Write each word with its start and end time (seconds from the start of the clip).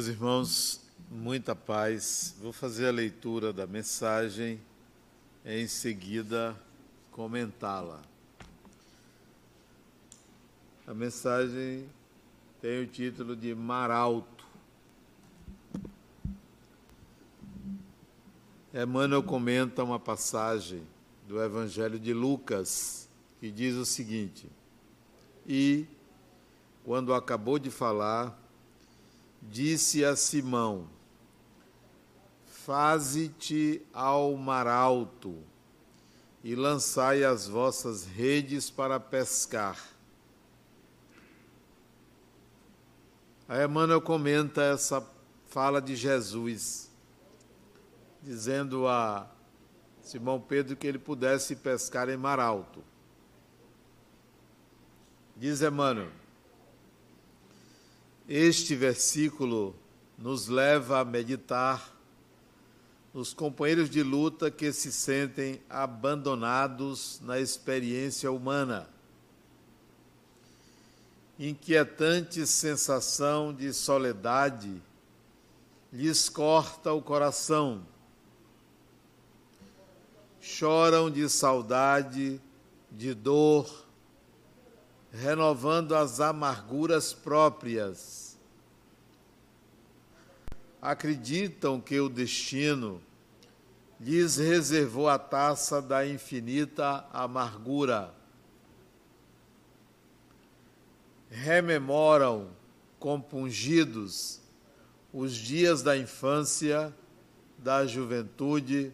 Meus 0.00 0.08
irmãos, 0.08 0.80
muita 1.10 1.54
paz. 1.54 2.34
Vou 2.40 2.54
fazer 2.54 2.88
a 2.88 2.90
leitura 2.90 3.52
da 3.52 3.66
mensagem 3.66 4.58
e 5.44 5.60
em 5.60 5.66
seguida 5.66 6.58
comentá-la. 7.12 8.00
A 10.86 10.94
mensagem 10.94 11.86
tem 12.62 12.82
o 12.82 12.86
título 12.86 13.36
de 13.36 13.54
Mar 13.54 13.90
Alto. 13.90 14.46
Emmanuel 18.72 19.22
comenta 19.22 19.84
uma 19.84 20.00
passagem 20.00 20.82
do 21.28 21.42
Evangelho 21.42 21.98
de 21.98 22.14
Lucas 22.14 23.06
que 23.38 23.50
diz 23.50 23.76
o 23.76 23.84
seguinte: 23.84 24.48
E, 25.46 25.86
quando 26.86 27.12
acabou 27.12 27.58
de 27.58 27.70
falar, 27.70 28.39
disse 29.42 30.04
a 30.04 30.14
Simão: 30.16 30.88
Faze-te 32.46 33.82
ao 33.92 34.36
mar 34.36 34.66
alto 34.66 35.36
e 36.42 36.54
lançai 36.54 37.24
as 37.24 37.46
vossas 37.46 38.06
redes 38.06 38.70
para 38.70 38.98
pescar. 38.98 39.78
A 43.48 43.64
Emmanuel 43.64 44.00
comenta 44.00 44.62
essa 44.62 45.04
fala 45.48 45.82
de 45.82 45.96
Jesus, 45.96 46.88
dizendo 48.22 48.86
a 48.86 49.28
Simão 50.02 50.40
Pedro 50.40 50.76
que 50.76 50.86
ele 50.86 50.98
pudesse 50.98 51.56
pescar 51.56 52.08
em 52.08 52.16
mar 52.16 52.38
alto. 52.38 52.82
Diz 55.36 55.62
Emmanuel, 55.62 56.10
este 58.30 58.76
versículo 58.76 59.74
nos 60.16 60.46
leva 60.46 61.00
a 61.00 61.04
meditar 61.04 61.92
nos 63.12 63.34
companheiros 63.34 63.90
de 63.90 64.04
luta 64.04 64.52
que 64.52 64.72
se 64.72 64.92
sentem 64.92 65.60
abandonados 65.68 67.20
na 67.24 67.40
experiência 67.40 68.30
humana. 68.30 68.88
Inquietante 71.36 72.46
sensação 72.46 73.52
de 73.52 73.72
soledade 73.72 74.80
lhes 75.92 76.28
corta 76.28 76.92
o 76.92 77.02
coração. 77.02 77.82
Choram 80.40 81.10
de 81.10 81.28
saudade, 81.28 82.40
de 82.92 83.12
dor, 83.12 83.89
renovando 85.12 85.94
as 85.94 86.20
amarguras 86.20 87.12
próprias. 87.12 88.38
Acreditam 90.80 91.80
que 91.80 92.00
o 92.00 92.08
destino 92.08 93.02
lhes 94.00 94.36
reservou 94.36 95.08
a 95.08 95.18
taça 95.18 95.82
da 95.82 96.06
infinita 96.06 97.04
amargura. 97.12 98.14
Rememoram, 101.28 102.48
compungidos, 102.98 104.40
os 105.12 105.34
dias 105.34 105.82
da 105.82 105.96
infância, 105.96 106.94
da 107.58 107.86
juventude, 107.86 108.92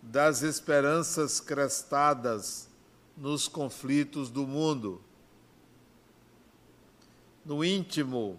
das 0.00 0.42
esperanças 0.42 1.40
crestadas 1.40 2.68
nos 3.16 3.48
conflitos 3.48 4.30
do 4.30 4.46
mundo 4.46 5.02
no 7.44 7.64
íntimo, 7.64 8.38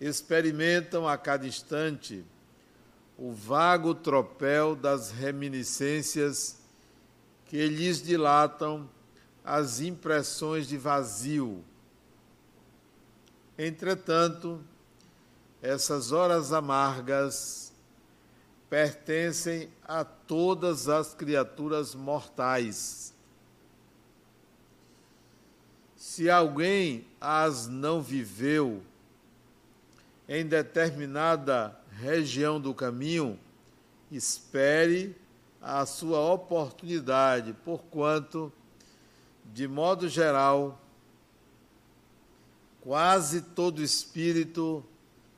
experimentam 0.00 1.06
a 1.06 1.16
cada 1.16 1.46
instante 1.46 2.24
o 3.16 3.32
vago 3.32 3.94
tropel 3.94 4.74
das 4.74 5.10
reminiscências 5.10 6.58
que 7.46 7.68
lhes 7.68 8.02
dilatam 8.02 8.88
as 9.44 9.80
impressões 9.80 10.66
de 10.66 10.76
vazio. 10.76 11.64
Entretanto, 13.56 14.60
essas 15.60 16.10
horas 16.10 16.52
amargas 16.52 17.72
pertencem 18.68 19.68
a 19.84 20.02
todas 20.02 20.88
as 20.88 21.14
criaturas 21.14 21.94
mortais 21.94 23.11
se 26.12 26.28
alguém 26.28 27.06
as 27.18 27.68
não 27.68 28.02
viveu 28.02 28.82
em 30.28 30.44
determinada 30.44 31.74
região 31.90 32.60
do 32.60 32.74
caminho, 32.74 33.40
espere 34.10 35.16
a 35.58 35.86
sua 35.86 36.20
oportunidade, 36.20 37.54
porquanto, 37.64 38.52
de 39.54 39.66
modo 39.66 40.06
geral, 40.06 40.78
quase 42.82 43.40
todo 43.40 43.82
espírito 43.82 44.84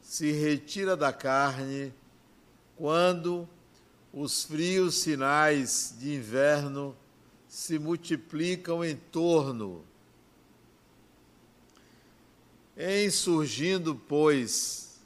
se 0.00 0.32
retira 0.32 0.96
da 0.96 1.12
carne 1.12 1.94
quando 2.74 3.48
os 4.12 4.42
frios 4.42 4.96
sinais 4.96 5.94
de 6.00 6.16
inverno 6.16 6.96
se 7.46 7.78
multiplicam 7.78 8.84
em 8.84 8.96
torno 8.96 9.84
em 12.76 13.08
surgindo, 13.08 13.94
pois, 13.94 15.00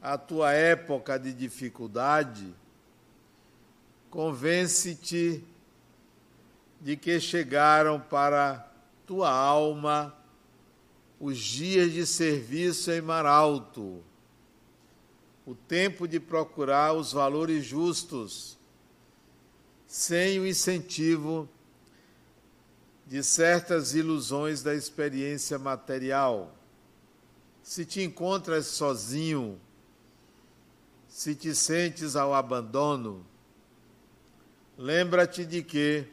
a 0.00 0.16
tua 0.16 0.52
época 0.52 1.18
de 1.18 1.32
dificuldade, 1.32 2.54
convence-te 4.10 5.44
de 6.80 6.96
que 6.96 7.20
chegaram 7.20 8.00
para 8.00 8.72
tua 9.06 9.30
alma 9.30 10.14
os 11.20 11.38
dias 11.38 11.92
de 11.92 12.06
serviço 12.06 12.90
em 12.90 13.00
mar 13.00 13.26
alto, 13.26 14.02
o 15.44 15.54
tempo 15.54 16.06
de 16.06 16.20
procurar 16.20 16.92
os 16.94 17.12
valores 17.12 17.64
justos, 17.64 18.56
sem 19.86 20.38
o 20.38 20.46
incentivo 20.46 21.48
de 23.06 23.22
certas 23.22 23.94
ilusões 23.94 24.62
da 24.62 24.74
experiência 24.74 25.58
material 25.58 26.57
se 27.68 27.84
te 27.84 28.02
encontras 28.02 28.64
sozinho, 28.64 29.60
se 31.06 31.34
te 31.34 31.54
sentes 31.54 32.16
ao 32.16 32.32
abandono, 32.32 33.26
lembra-te 34.78 35.44
de 35.44 35.62
que, 35.62 36.06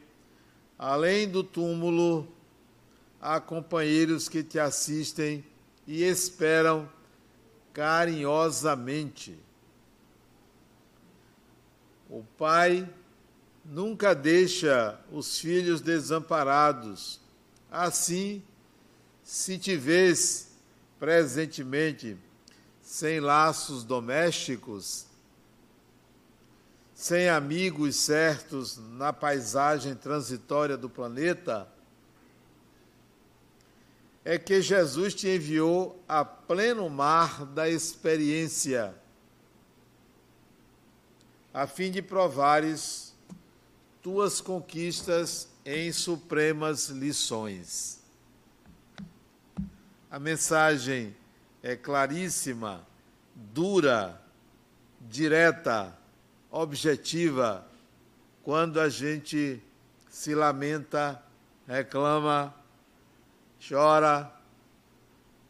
além 0.78 1.26
do 1.26 1.42
túmulo, 1.42 2.28
há 3.18 3.40
companheiros 3.40 4.28
que 4.28 4.42
te 4.42 4.58
assistem 4.58 5.42
e 5.86 6.02
esperam 6.02 6.86
carinhosamente. 7.72 9.38
O 12.10 12.22
pai 12.36 12.86
nunca 13.64 14.14
deixa 14.14 15.00
os 15.10 15.38
filhos 15.38 15.80
desamparados. 15.80 17.18
Assim, 17.70 18.42
se 19.22 19.56
te 19.56 19.74
vês 19.74 20.45
presentemente 20.98 22.16
sem 22.80 23.20
laços 23.20 23.84
domésticos, 23.84 25.06
sem 26.94 27.28
amigos 27.28 27.96
certos 27.96 28.78
na 28.78 29.12
paisagem 29.12 29.94
transitória 29.94 30.76
do 30.76 30.88
planeta, 30.88 31.68
é 34.24 34.38
que 34.38 34.60
Jesus 34.60 35.14
te 35.14 35.28
enviou 35.28 36.02
a 36.08 36.24
pleno 36.24 36.88
mar 36.88 37.44
da 37.44 37.68
experiência, 37.68 38.94
a 41.52 41.66
fim 41.66 41.90
de 41.90 42.02
provares 42.02 43.14
tuas 44.02 44.40
conquistas 44.40 45.48
em 45.64 45.92
supremas 45.92 46.88
lições. 46.88 47.95
A 50.10 50.18
mensagem 50.20 51.14
é 51.62 51.74
claríssima, 51.74 52.86
dura, 53.34 54.20
direta, 55.00 55.96
objetiva, 56.50 57.66
quando 58.42 58.80
a 58.80 58.88
gente 58.88 59.60
se 60.08 60.32
lamenta, 60.34 61.20
reclama, 61.66 62.54
chora, 63.68 64.32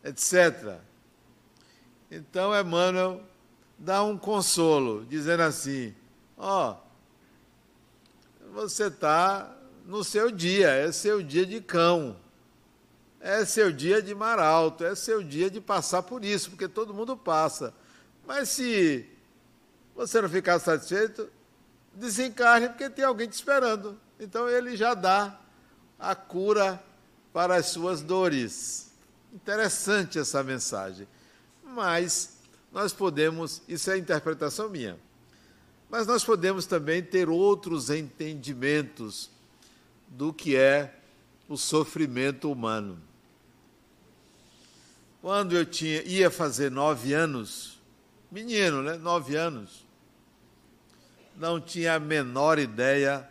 etc. 0.03 0.79
Então 2.11 2.59
Emmanuel 2.59 3.23
dá 3.79 4.03
um 4.03 4.17
consolo, 4.17 5.05
dizendo 5.05 5.43
assim: 5.43 5.95
ó, 6.39 6.73
oh, 6.73 6.77
você 8.55 8.87
está 8.87 9.55
no 9.85 10.03
seu 10.03 10.31
dia, 10.31 10.71
é 10.71 10.91
seu 10.91 11.23
dia 11.23 11.45
de 11.45 11.61
cão 11.61 12.17
é 13.27 13.45
seu 13.45 13.73
dia 13.73 14.01
de 14.01 14.15
mar 14.15 14.39
alto, 14.39 14.85
é 14.85 14.95
seu 14.95 15.21
dia 15.21 15.51
de 15.51 15.61
passar 15.61 16.01
por 16.05 16.25
isso, 16.25 16.51
porque 16.51 16.69
todo 16.69 16.95
mundo 16.95 17.17
passa. 17.17 17.75
Mas 18.25 18.51
se 18.51 19.05
você 19.97 20.23
não 20.23 20.29
ficar 20.29 20.61
satisfeito, 20.61 21.29
desencarne, 21.93 22.69
porque 22.69 22.89
tem 22.89 23.05
alguém 23.05 23.29
te 23.29 23.33
esperando. 23.33 23.99
Então 24.21 24.49
ele 24.49 24.77
já 24.77 24.95
dá 24.95 25.41
a 25.99 26.15
cura 26.15 26.81
para 27.33 27.57
as 27.57 27.67
suas 27.67 28.01
dores. 28.01 28.93
Interessante 29.33 30.21
essa 30.21 30.45
mensagem. 30.45 31.09
Mas 31.65 32.37
nós 32.73 32.93
podemos, 32.93 33.61
isso 33.67 33.91
é 33.91 33.95
a 33.95 33.99
interpretação 33.99 34.69
minha, 34.69 34.97
mas 35.91 36.07
nós 36.07 36.25
podemos 36.25 36.65
também 36.65 37.03
ter 37.03 37.29
outros 37.29 37.91
entendimentos 37.91 39.29
do 40.07 40.33
que 40.33 40.55
é 40.55 40.95
o 41.49 41.57
sofrimento 41.57 42.53
humano. 42.53 43.06
Quando 45.27 45.57
eu 45.57 45.67
tinha, 45.67 46.05
ia 46.05 46.31
fazer 46.31 46.71
nove 46.71 47.13
anos, 47.13 47.83
menino, 48.31 48.81
né? 48.81 48.97
Nove 48.97 49.35
anos, 49.35 49.85
não 51.35 51.61
tinha 51.61 51.97
a 51.97 51.99
menor 51.99 52.61
ideia 52.61 53.29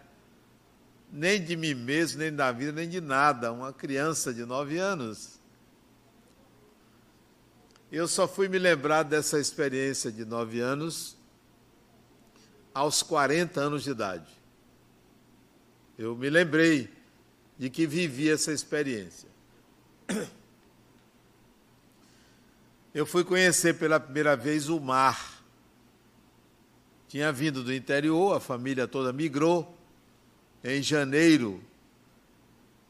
nem 1.10 1.42
de 1.42 1.56
mim 1.56 1.74
mesmo, 1.74 2.20
nem 2.20 2.36
da 2.36 2.52
vida, 2.52 2.74
nem 2.74 2.90
de 2.90 3.00
nada. 3.00 3.50
Uma 3.50 3.72
criança 3.72 4.34
de 4.34 4.44
nove 4.44 4.78
anos. 4.78 5.40
Eu 7.90 8.10
só 8.10 8.28
fui 8.28 8.50
me 8.50 8.60
lembrar 8.60 9.04
dessa 9.04 9.40
experiência 9.40 10.12
de 10.12 10.26
nove 10.26 10.60
anos 10.60 11.16
aos 12.74 13.02
40 13.02 13.58
anos 13.62 13.84
de 13.86 13.92
idade. 13.92 14.38
Eu 15.98 16.14
me 16.14 16.30
lembrei 16.30 16.90
de 17.58 17.70
que 17.70 17.88
vivi 17.88 18.30
essa 18.30 18.52
experiência. 18.52 19.30
Eu 22.96 23.06
fui 23.06 23.24
conhecer 23.26 23.74
pela 23.74 24.00
primeira 24.00 24.38
vez 24.38 24.70
o 24.70 24.80
mar. 24.80 25.44
Tinha 27.10 27.30
vindo 27.30 27.62
do 27.62 27.74
interior, 27.74 28.38
a 28.38 28.40
família 28.40 28.88
toda 28.88 29.12
migrou. 29.12 29.78
Em 30.64 30.82
janeiro, 30.82 31.62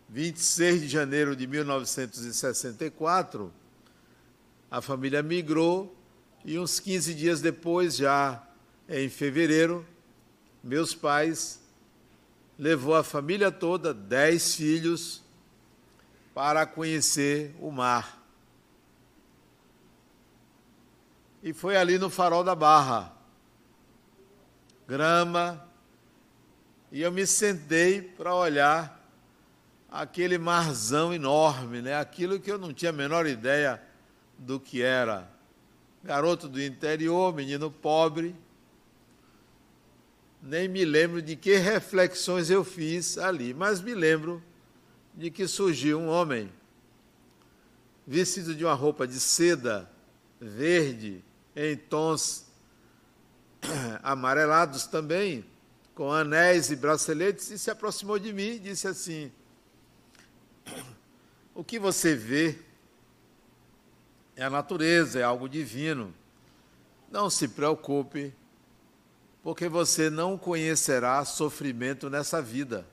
26 0.09 0.81
de 0.81 0.87
janeiro 0.89 1.35
de 1.35 1.47
1964, 1.47 3.51
a 4.69 4.79
família 4.79 5.23
migrou 5.23 5.97
e 6.45 6.59
uns 6.59 6.79
15 6.79 7.15
dias 7.15 7.41
depois, 7.41 7.95
já 7.95 8.47
em 8.87 9.09
fevereiro, 9.09 9.83
meus 10.63 10.93
pais 10.93 11.59
levou 12.59 12.93
a 12.93 13.03
família 13.03 13.51
toda, 13.51 13.91
dez 13.91 14.53
filhos, 14.53 15.23
para 16.31 16.63
conhecer 16.63 17.55
o 17.59 17.71
mar. 17.71 18.23
E 21.45 21.53
foi 21.53 21.77
ali 21.77 21.99
no 21.99 22.09
farol 22.09 22.43
da 22.43 22.55
Barra. 22.55 23.13
Grama. 24.87 25.63
E 26.91 27.03
eu 27.03 27.11
me 27.11 27.27
sentei 27.27 28.01
para 28.01 28.33
olhar 28.33 29.07
aquele 29.87 30.39
marzão 30.39 31.13
enorme, 31.13 31.83
né? 31.83 31.95
aquilo 31.95 32.39
que 32.39 32.51
eu 32.51 32.57
não 32.57 32.73
tinha 32.73 32.89
a 32.89 32.93
menor 32.93 33.27
ideia 33.27 33.79
do 34.39 34.59
que 34.59 34.81
era. 34.81 35.29
Garoto 36.03 36.49
do 36.49 36.59
interior, 36.59 37.31
menino 37.31 37.69
pobre, 37.69 38.35
nem 40.41 40.67
me 40.67 40.83
lembro 40.83 41.21
de 41.21 41.35
que 41.35 41.57
reflexões 41.57 42.49
eu 42.49 42.63
fiz 42.63 43.19
ali, 43.19 43.53
mas 43.53 43.81
me 43.81 43.93
lembro 43.93 44.41
de 45.13 45.29
que 45.29 45.47
surgiu 45.47 45.99
um 45.99 46.07
homem 46.07 46.51
vestido 48.05 48.55
de 48.55 48.65
uma 48.65 48.73
roupa 48.73 49.07
de 49.07 49.19
seda 49.19 49.87
verde 50.41 51.23
em 51.55 51.75
tons 51.75 52.45
amarelados 54.03 54.85
também, 54.85 55.45
com 55.93 56.11
anéis 56.11 56.69
e 56.69 56.75
braceletes, 56.75 57.49
e 57.51 57.57
se 57.57 57.71
aproximou 57.71 58.19
de 58.19 58.33
mim 58.33 58.51
e 58.55 58.59
disse 58.59 58.87
assim: 58.87 59.31
O 61.53 61.63
que 61.63 61.79
você 61.79 62.15
vê 62.15 62.57
é 64.35 64.43
a 64.43 64.49
natureza, 64.49 65.19
é 65.19 65.23
algo 65.23 65.47
divino. 65.47 66.13
Não 67.09 67.29
se 67.29 67.47
preocupe 67.47 68.33
porque 69.45 69.69
você 69.69 70.09
não 70.09 70.39
conhecerá 70.39 71.23
sofrimento 71.23 72.09
nessa 72.09 72.41
vida. 72.41 72.83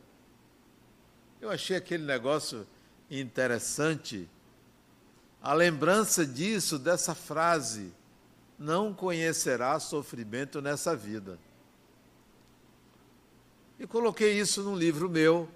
Eu 1.41 1.51
achei 1.51 1.75
aquele 1.75 2.05
negócio 2.05 2.67
interessante. 3.11 4.29
A 5.43 5.55
lembrança 5.55 6.27
disso, 6.27 6.79
dessa 6.79 7.15
frase, 7.15 7.91
não 8.63 8.95
conhecerá 8.95 9.79
sofrimento 9.81 10.63
nessa 10.63 10.95
vida. 10.95 11.37
E 13.79 13.87
coloquei 13.87 14.39
isso 14.39 14.63
num 14.63 14.77
livro 14.77 15.11
meu, 15.11 15.49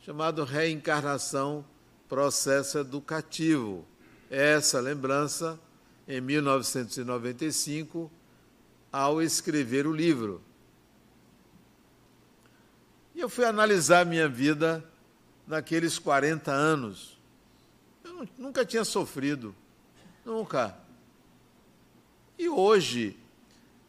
chamado 0.00 0.42
Reencarnação 0.42 1.64
Processo 2.08 2.78
Educativo. 2.78 3.86
Essa 4.28 4.80
lembrança, 4.80 5.60
em 6.08 6.20
1995, 6.20 8.10
ao 8.90 9.22
escrever 9.22 9.86
o 9.86 9.92
livro. 9.92 10.42
E 13.14 13.20
eu 13.20 13.28
fui 13.28 13.44
analisar 13.44 14.04
minha 14.04 14.28
vida 14.28 14.84
naqueles 15.46 16.00
40 16.00 16.50
anos. 16.50 17.16
Eu 18.02 18.28
nunca 18.36 18.64
tinha 18.64 18.84
sofrido, 18.84 19.54
nunca. 20.24 20.83
E 22.38 22.48
hoje, 22.48 23.16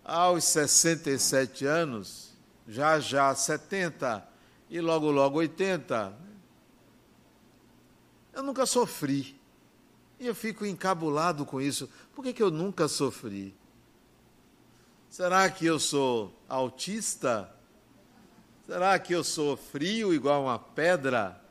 aos 0.03 0.43
67 0.45 1.65
anos, 1.65 2.33
já 2.67 2.99
já 2.99 3.33
70 3.33 4.27
e 4.69 4.79
logo 4.79 5.09
logo 5.11 5.39
80, 5.39 6.15
eu 8.33 8.43
nunca 8.43 8.65
sofri. 8.65 9.39
E 10.19 10.27
eu 10.27 10.35
fico 10.35 10.65
encabulado 10.65 11.45
com 11.45 11.59
isso. 11.59 11.89
Por 12.13 12.23
que, 12.23 12.33
que 12.33 12.43
eu 12.43 12.51
nunca 12.51 12.87
sofri? 12.87 13.55
Será 15.09 15.49
que 15.49 15.65
eu 15.65 15.79
sou 15.79 16.33
autista? 16.47 17.49
Será 18.65 18.97
que 18.99 19.13
eu 19.13 19.23
sou 19.23 19.55
frio 19.55 20.13
igual 20.13 20.43
uma 20.43 20.59
pedra? 20.59 21.41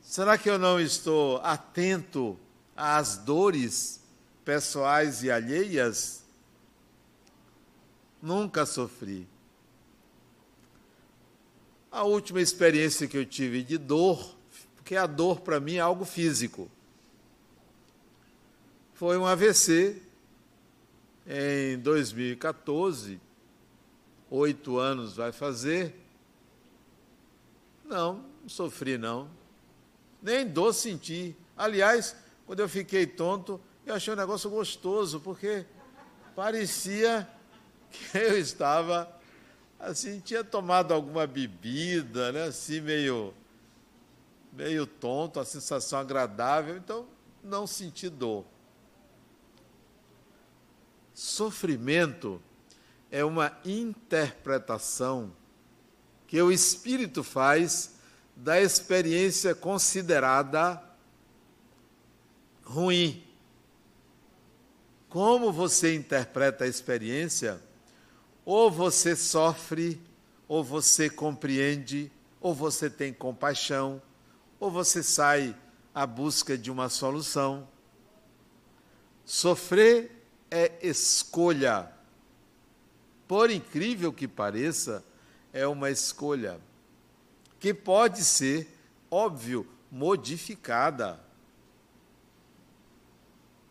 Será 0.00 0.36
que 0.36 0.48
eu 0.48 0.58
não 0.58 0.80
estou 0.80 1.38
atento 1.42 2.38
às 2.76 3.16
dores 3.16 4.00
pessoais 4.44 5.22
e 5.22 5.30
alheias? 5.30 6.22
Nunca 8.20 8.64
sofri. 8.66 9.26
A 11.90 12.04
última 12.04 12.40
experiência 12.40 13.06
que 13.06 13.16
eu 13.16 13.26
tive 13.26 13.62
de 13.62 13.76
dor, 13.76 14.34
porque 14.76 14.96
a 14.96 15.06
dor 15.06 15.40
para 15.40 15.60
mim 15.60 15.74
é 15.74 15.80
algo 15.80 16.04
físico, 16.04 16.70
foi 18.94 19.18
um 19.18 19.26
AVC 19.26 20.00
em 21.26 21.78
2014, 21.78 23.20
oito 24.30 24.78
anos 24.78 25.16
vai 25.16 25.32
fazer. 25.32 25.94
Não, 27.84 28.24
não 28.40 28.48
sofri 28.48 28.96
não. 28.96 29.28
Nem 30.22 30.46
dor 30.46 30.72
senti. 30.72 31.36
Aliás, 31.56 32.16
quando 32.52 32.60
eu 32.60 32.68
fiquei 32.68 33.06
tonto, 33.06 33.58
eu 33.86 33.94
achei 33.94 34.12
um 34.12 34.16
negócio 34.16 34.50
gostoso, 34.50 35.18
porque 35.20 35.64
parecia 36.36 37.26
que 37.90 38.12
eu 38.18 38.38
estava 38.38 39.10
assim, 39.80 40.20
tinha 40.20 40.44
tomado 40.44 40.92
alguma 40.92 41.26
bebida, 41.26 42.30
né, 42.30 42.42
assim 42.42 42.82
meio 42.82 43.32
meio 44.52 44.86
tonto, 44.86 45.40
a 45.40 45.46
sensação 45.46 45.98
agradável, 45.98 46.76
então 46.76 47.06
não 47.42 47.66
senti 47.66 48.10
dor. 48.10 48.44
Sofrimento 51.14 52.38
é 53.10 53.24
uma 53.24 53.58
interpretação 53.64 55.32
que 56.26 56.42
o 56.42 56.52
espírito 56.52 57.24
faz 57.24 57.94
da 58.36 58.60
experiência 58.60 59.54
considerada 59.54 60.91
ruim. 62.62 63.22
Como 65.08 65.52
você 65.52 65.94
interpreta 65.94 66.64
a 66.64 66.68
experiência, 66.68 67.60
ou 68.44 68.70
você 68.70 69.14
sofre, 69.14 70.00
ou 70.48 70.64
você 70.64 71.08
compreende, 71.10 72.10
ou 72.40 72.54
você 72.54 72.88
tem 72.90 73.12
compaixão, 73.12 74.00
ou 74.58 74.70
você 74.70 75.02
sai 75.02 75.56
à 75.94 76.06
busca 76.06 76.56
de 76.56 76.70
uma 76.70 76.88
solução. 76.88 77.68
Sofrer 79.24 80.10
é 80.50 80.72
escolha. 80.82 81.90
Por 83.28 83.50
incrível 83.50 84.12
que 84.12 84.26
pareça, 84.26 85.04
é 85.52 85.66
uma 85.66 85.90
escolha 85.90 86.60
que 87.62 87.72
pode 87.72 88.24
ser, 88.24 88.68
óbvio, 89.08 89.64
modificada. 89.88 91.20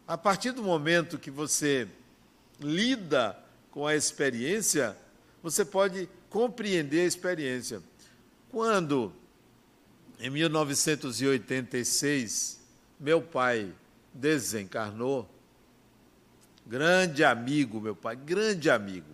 A 0.07 0.17
partir 0.17 0.51
do 0.51 0.63
momento 0.63 1.19
que 1.19 1.31
você 1.31 1.87
lida 2.59 3.37
com 3.69 3.87
a 3.87 3.95
experiência, 3.95 4.97
você 5.41 5.63
pode 5.65 6.09
compreender 6.29 7.01
a 7.01 7.05
experiência. 7.05 7.81
Quando, 8.49 9.13
em 10.19 10.29
1986, 10.29 12.61
meu 12.99 13.21
pai 13.21 13.73
desencarnou, 14.13 15.29
grande 16.65 17.23
amigo, 17.23 17.79
meu 17.79 17.95
pai, 17.95 18.15
grande 18.15 18.69
amigo. 18.69 19.09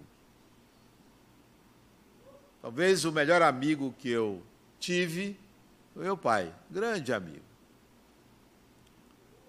Talvez 2.61 3.05
o 3.05 3.11
melhor 3.11 3.41
amigo 3.41 3.93
que 3.99 4.09
eu 4.09 4.41
tive 4.79 5.37
meu 5.97 6.15
pai, 6.15 6.53
grande 6.69 7.11
amigo. 7.11 7.43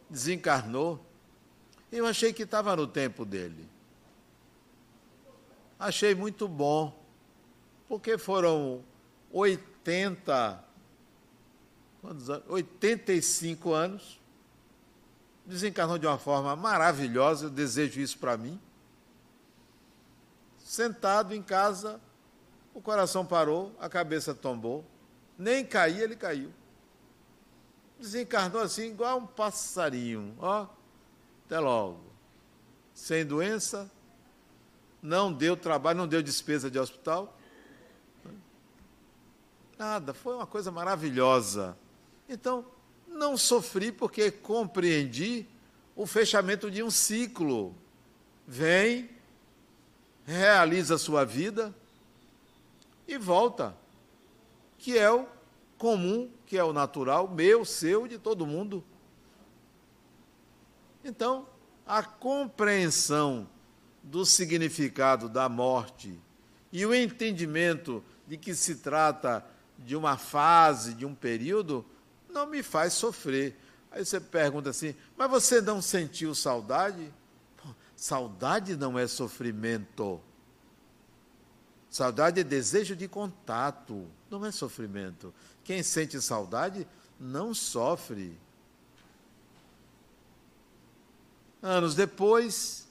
Desencarnou. 0.09 1.04
Eu 1.90 2.07
achei 2.07 2.33
que 2.33 2.42
estava 2.42 2.76
no 2.76 2.87
tempo 2.87 3.25
dele. 3.25 3.68
Achei 5.78 6.14
muito 6.14 6.47
bom, 6.49 6.92
porque 7.88 8.18
foram 8.18 8.83
80, 9.30 10.64
quantos 12.02 12.28
anos? 12.28 12.45
85 12.49 13.73
anos, 13.73 14.21
desencarnou 15.47 15.97
de 15.97 16.07
uma 16.07 16.18
forma 16.18 16.54
maravilhosa, 16.57 17.47
eu 17.47 17.50
desejo 17.50 18.00
isso 18.00 18.18
para 18.18 18.37
mim. 18.37 18.61
Sentado 20.59 21.35
em 21.35 21.42
casa, 21.42 22.00
o 22.75 22.80
coração 22.80 23.25
parou, 23.25 23.73
a 23.80 23.88
cabeça 23.88 24.35
tombou, 24.35 24.85
nem 25.38 25.64
caía, 25.64 26.04
ele 26.04 26.16
caiu. 26.16 26.52
Desencarnou 27.99 28.61
assim, 28.61 28.90
igual 28.90 29.18
um 29.18 29.26
passarinho, 29.26 30.37
ó, 30.38 30.66
até 31.49 31.59
logo. 31.59 32.05
Sem 32.95 33.26
doença, 33.26 33.90
não 35.02 35.33
deu 35.33 35.57
trabalho, 35.57 35.99
não 35.99 36.07
deu 36.07 36.23
despesa 36.23 36.71
de 36.71 36.78
hospital, 36.78 37.38
Nada, 39.78 40.12
foi 40.12 40.35
uma 40.35 40.47
coisa 40.47 40.73
maravilhosa. 40.73 41.78
Então, 42.28 42.67
não 43.07 43.37
sofri 43.37 43.93
porque 43.93 44.28
compreendi 44.28 45.47
o 45.95 46.05
fechamento 46.05 46.69
de 46.69 46.83
um 46.83 46.90
ciclo. 46.90 47.73
Vem, 48.45 49.09
realiza 50.26 50.97
a 50.97 50.99
sua 50.99 51.25
vida 51.25 51.73
e 53.07 53.17
volta, 53.17 53.76
que 54.78 54.99
é 54.99 55.11
o 55.12 55.28
comum, 55.78 56.28
que 56.45 56.59
é 56.59 56.64
o 56.64 56.73
natural, 56.73 57.28
meu, 57.28 57.64
seu, 57.64 58.09
de 58.09 58.19
todo 58.19 58.45
mundo. 58.45 58.83
Então, 61.05 61.47
a 61.87 62.02
compreensão 62.02 63.49
do 64.02 64.25
significado 64.25 65.28
da 65.28 65.49
morte 65.49 66.19
e 66.73 66.85
o 66.85 66.95
entendimento 66.95 68.02
de 68.26 68.37
que 68.37 68.55
se 68.55 68.76
trata 68.76 69.45
de 69.78 69.97
uma 69.97 70.17
fase, 70.17 70.95
de 70.95 71.07
um 71.07 71.14
período, 71.14 71.85
não 72.28 72.47
me 72.47 72.62
faz 72.62 72.93
sofrer. 72.93 73.57
Aí 73.90 74.05
você 74.05 74.21
pergunta 74.21 74.71
assim: 74.71 74.95
mas 75.17 75.31
você 75.31 75.61
não 75.61 75.81
sentiu 75.81 76.35
saudade? 76.35 77.12
Saudade 77.97 78.76
não 78.76 78.99
é 78.99 79.07
sofrimento. 79.07 80.21
Saudade 81.90 82.40
é 82.40 82.45
desejo 82.45 82.95
de 82.95 83.09
contato, 83.09 84.07
não 84.31 84.45
é 84.45 84.52
sofrimento. 84.52 85.35
Quem 85.64 85.83
sente 85.83 86.21
saudade 86.21 86.87
não 87.19 87.55
sofre. 87.55 88.38
Anos 91.62 91.94
depois, 91.94 92.86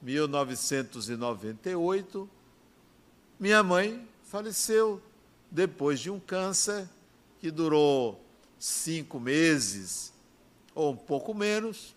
1998, 0.00 2.30
minha 3.38 3.62
mãe 3.62 4.08
faleceu 4.24 5.00
depois 5.50 6.00
de 6.00 6.10
um 6.10 6.18
câncer 6.18 6.88
que 7.38 7.50
durou 7.50 8.24
cinco 8.58 9.20
meses 9.20 10.12
ou 10.74 10.92
um 10.92 10.96
pouco 10.96 11.34
menos. 11.34 11.94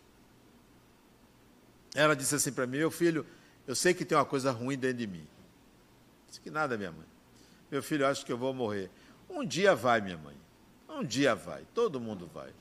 Ela 1.93 2.15
disse 2.15 2.35
assim 2.35 2.51
para 2.51 2.67
mim: 2.67 2.79
Meu 2.79 2.91
filho, 2.91 3.25
eu 3.65 3.73
sei 3.73 3.93
que 3.93 4.03
tem 4.03 4.17
uma 4.17 4.25
coisa 4.25 4.51
ruim 4.51 4.77
dentro 4.77 4.97
de 4.97 5.07
mim. 5.07 5.25
Disse 6.27 6.41
que 6.41 6.49
nada, 6.49 6.77
minha 6.77 6.91
mãe. 6.91 7.07
Meu 7.71 7.81
filho, 7.81 8.05
acho 8.05 8.25
que 8.25 8.31
eu 8.31 8.37
vou 8.37 8.53
morrer. 8.53 8.91
Um 9.29 9.45
dia 9.45 9.73
vai, 9.73 10.01
minha 10.01 10.17
mãe. 10.17 10.35
Um 10.89 11.03
dia 11.03 11.33
vai. 11.33 11.65
Todo 11.73 11.99
mundo 11.99 12.29
vai. 12.33 12.53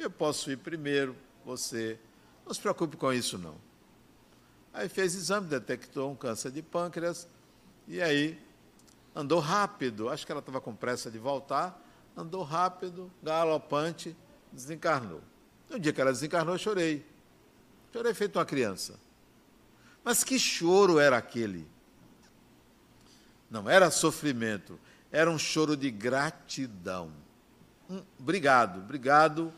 Eu 0.00 0.10
posso 0.10 0.50
ir 0.50 0.56
primeiro, 0.56 1.14
você. 1.44 1.98
Não 2.46 2.54
se 2.54 2.60
preocupe 2.60 2.96
com 2.96 3.12
isso, 3.12 3.36
não. 3.36 3.54
Aí 4.72 4.88
fez 4.88 5.14
exame, 5.14 5.46
detectou 5.46 6.10
um 6.10 6.16
câncer 6.16 6.50
de 6.50 6.62
pâncreas. 6.62 7.28
E 7.86 8.00
aí 8.00 8.40
andou 9.14 9.40
rápido, 9.40 10.08
acho 10.08 10.24
que 10.24 10.32
ela 10.32 10.38
estava 10.38 10.58
com 10.58 10.74
pressa 10.74 11.10
de 11.10 11.18
voltar, 11.18 11.78
andou 12.16 12.42
rápido, 12.42 13.12
galopante, 13.22 14.16
desencarnou. 14.50 15.20
No 15.68 15.78
dia 15.78 15.92
que 15.92 16.00
ela 16.00 16.12
desencarnou, 16.12 16.54
eu 16.54 16.58
chorei. 16.58 17.04
Chorei 17.92 18.14
feito 18.14 18.38
uma 18.38 18.46
criança. 18.46 18.98
Mas 20.02 20.24
que 20.24 20.38
choro 20.38 20.98
era 20.98 21.18
aquele? 21.18 21.68
Não 23.50 23.68
era 23.68 23.90
sofrimento, 23.90 24.80
era 25.12 25.30
um 25.30 25.38
choro 25.38 25.76
de 25.76 25.90
gratidão. 25.90 27.12
Um, 27.90 28.02
obrigado, 28.18 28.78
obrigado 28.78 29.52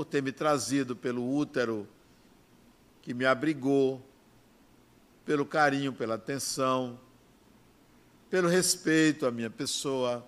por 0.00 0.06
ter 0.06 0.22
me 0.22 0.32
trazido 0.32 0.96
pelo 0.96 1.30
útero 1.36 1.86
que 3.02 3.12
me 3.12 3.26
abrigou, 3.26 4.02
pelo 5.26 5.44
carinho, 5.44 5.92
pela 5.92 6.14
atenção, 6.14 6.98
pelo 8.30 8.48
respeito 8.48 9.26
à 9.26 9.30
minha 9.30 9.50
pessoa, 9.50 10.26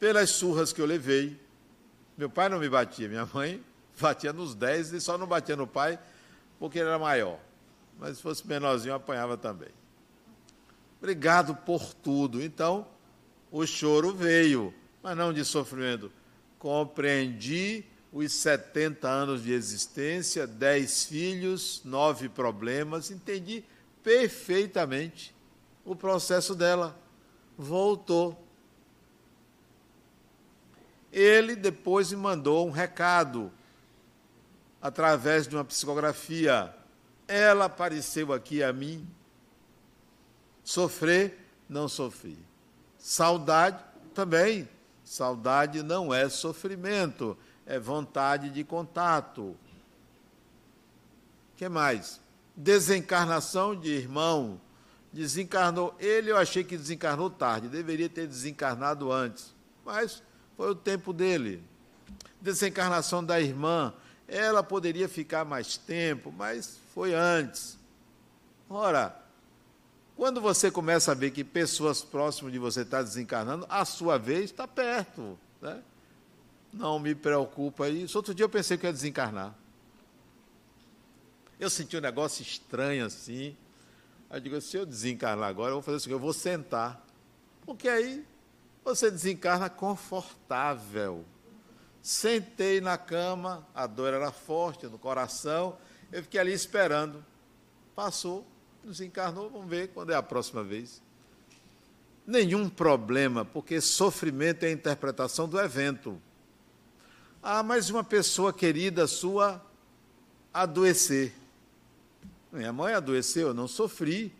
pelas 0.00 0.30
surras 0.30 0.72
que 0.72 0.82
eu 0.82 0.86
levei. 0.86 1.38
Meu 2.18 2.28
pai 2.28 2.48
não 2.48 2.58
me 2.58 2.68
batia, 2.68 3.08
minha 3.08 3.28
mãe 3.32 3.62
batia 4.00 4.32
nos 4.32 4.56
dez 4.56 4.92
e 4.92 5.00
só 5.00 5.16
não 5.16 5.28
batia 5.28 5.54
no 5.54 5.68
pai 5.68 5.96
porque 6.58 6.80
ele 6.80 6.88
era 6.88 6.98
maior. 6.98 7.38
Mas 7.96 8.16
se 8.16 8.22
fosse 8.24 8.44
menorzinho, 8.44 8.94
apanhava 8.94 9.36
também. 9.36 9.70
Obrigado 10.98 11.54
por 11.54 11.94
tudo. 11.94 12.42
Então, 12.42 12.88
o 13.52 13.64
choro 13.64 14.12
veio, 14.12 14.74
mas 15.00 15.16
não 15.16 15.32
de 15.32 15.44
sofrimento. 15.44 16.10
Compreendi 16.58 17.84
os 18.12 18.32
70 18.32 19.08
anos 19.08 19.42
de 19.42 19.52
existência, 19.52 20.46
dez 20.46 21.04
filhos, 21.04 21.82
nove 21.84 22.28
problemas, 22.28 23.10
entendi 23.10 23.64
perfeitamente 24.02 25.34
o 25.84 25.94
processo 25.94 26.54
dela 26.54 26.98
voltou. 27.56 28.46
Ele 31.12 31.56
depois 31.56 32.10
me 32.10 32.16
mandou 32.16 32.66
um 32.66 32.70
recado 32.70 33.52
através 34.80 35.46
de 35.46 35.56
uma 35.56 35.64
psicografia. 35.64 36.74
Ela 37.26 37.66
apareceu 37.66 38.32
aqui 38.32 38.62
a 38.62 38.72
mim. 38.72 39.06
Sofrer, 40.62 41.38
não 41.68 41.88
sofri. 41.88 42.38
Saudade, 42.98 43.82
também. 44.14 44.68
Saudade 45.04 45.82
não 45.82 46.14
é 46.14 46.28
sofrimento, 46.28 47.36
é 47.70 47.78
vontade 47.78 48.50
de 48.50 48.64
contato. 48.64 49.56
que 51.56 51.68
mais? 51.68 52.20
Desencarnação 52.56 53.76
de 53.76 53.90
irmão, 53.90 54.60
desencarnou. 55.12 55.94
Ele 56.00 56.32
eu 56.32 56.36
achei 56.36 56.64
que 56.64 56.76
desencarnou 56.76 57.30
tarde, 57.30 57.68
deveria 57.68 58.08
ter 58.08 58.26
desencarnado 58.26 59.12
antes, 59.12 59.54
mas 59.84 60.20
foi 60.56 60.70
o 60.70 60.74
tempo 60.74 61.12
dele. 61.12 61.62
Desencarnação 62.40 63.22
da 63.24 63.40
irmã, 63.40 63.94
ela 64.26 64.64
poderia 64.64 65.08
ficar 65.08 65.44
mais 65.44 65.76
tempo, 65.76 66.34
mas 66.36 66.76
foi 66.92 67.14
antes. 67.14 67.78
Ora, 68.68 69.16
quando 70.16 70.40
você 70.40 70.72
começa 70.72 71.12
a 71.12 71.14
ver 71.14 71.30
que 71.30 71.44
pessoas 71.44 72.02
próximas 72.02 72.52
de 72.52 72.58
você 72.58 72.80
estão 72.80 72.98
tá 72.98 73.04
desencarnando, 73.04 73.64
a 73.68 73.84
sua 73.84 74.18
vez 74.18 74.46
está 74.46 74.66
perto. 74.66 75.38
Né? 75.62 75.80
Não 76.72 76.98
me 76.98 77.14
preocupa 77.14 77.88
isso. 77.88 78.16
Outro 78.16 78.34
dia 78.34 78.44
eu 78.44 78.48
pensei 78.48 78.78
que 78.78 78.86
ia 78.86 78.92
desencarnar. 78.92 79.54
Eu 81.58 81.68
senti 81.68 81.96
um 81.96 82.00
negócio 82.00 82.42
estranho 82.42 83.04
assim. 83.04 83.56
Aí 84.30 84.38
eu 84.38 84.40
digo, 84.40 84.60
se 84.60 84.76
eu 84.76 84.86
desencarnar 84.86 85.48
agora, 85.48 85.70
eu 85.70 85.74
vou 85.76 85.82
fazer 85.82 85.96
o 85.96 86.00
seguinte, 86.00 86.14
eu 86.14 86.20
vou 86.20 86.32
sentar. 86.32 87.04
Porque 87.66 87.88
aí 87.88 88.24
você 88.84 89.10
desencarna 89.10 89.68
confortável. 89.68 91.24
Sentei 92.02 92.80
na 92.80 92.96
cama, 92.96 93.66
a 93.74 93.86
dor 93.86 94.14
era 94.14 94.32
forte 94.32 94.86
no 94.86 94.98
coração, 94.98 95.76
eu 96.10 96.22
fiquei 96.22 96.40
ali 96.40 96.52
esperando. 96.52 97.24
Passou, 97.94 98.46
desencarnou, 98.82 99.50
vamos 99.50 99.68
ver 99.68 99.88
quando 99.88 100.10
é 100.10 100.14
a 100.14 100.22
próxima 100.22 100.64
vez. 100.64 101.02
Nenhum 102.26 102.70
problema, 102.70 103.44
porque 103.44 103.80
sofrimento 103.80 104.64
é 104.64 104.68
a 104.68 104.72
interpretação 104.72 105.46
do 105.48 105.60
evento. 105.60 106.20
Ah, 107.42 107.62
mas 107.62 107.88
uma 107.90 108.04
pessoa 108.04 108.52
querida 108.52 109.06
sua 109.06 109.64
adoecer. 110.52 111.32
Minha 112.52 112.72
mãe 112.72 112.94
adoeceu, 112.94 113.48
eu 113.48 113.54
não 113.54 113.68
sofri. 113.68 114.32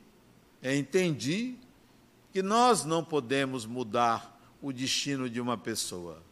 Eu 0.63 0.75
entendi 0.75 1.57
que 2.33 2.43
nós 2.43 2.85
não 2.85 3.05
podemos 3.05 3.65
mudar 3.65 4.39
o 4.61 4.73
destino 4.73 5.31
de 5.31 5.41
uma 5.41 5.57
pessoa. 5.57 6.23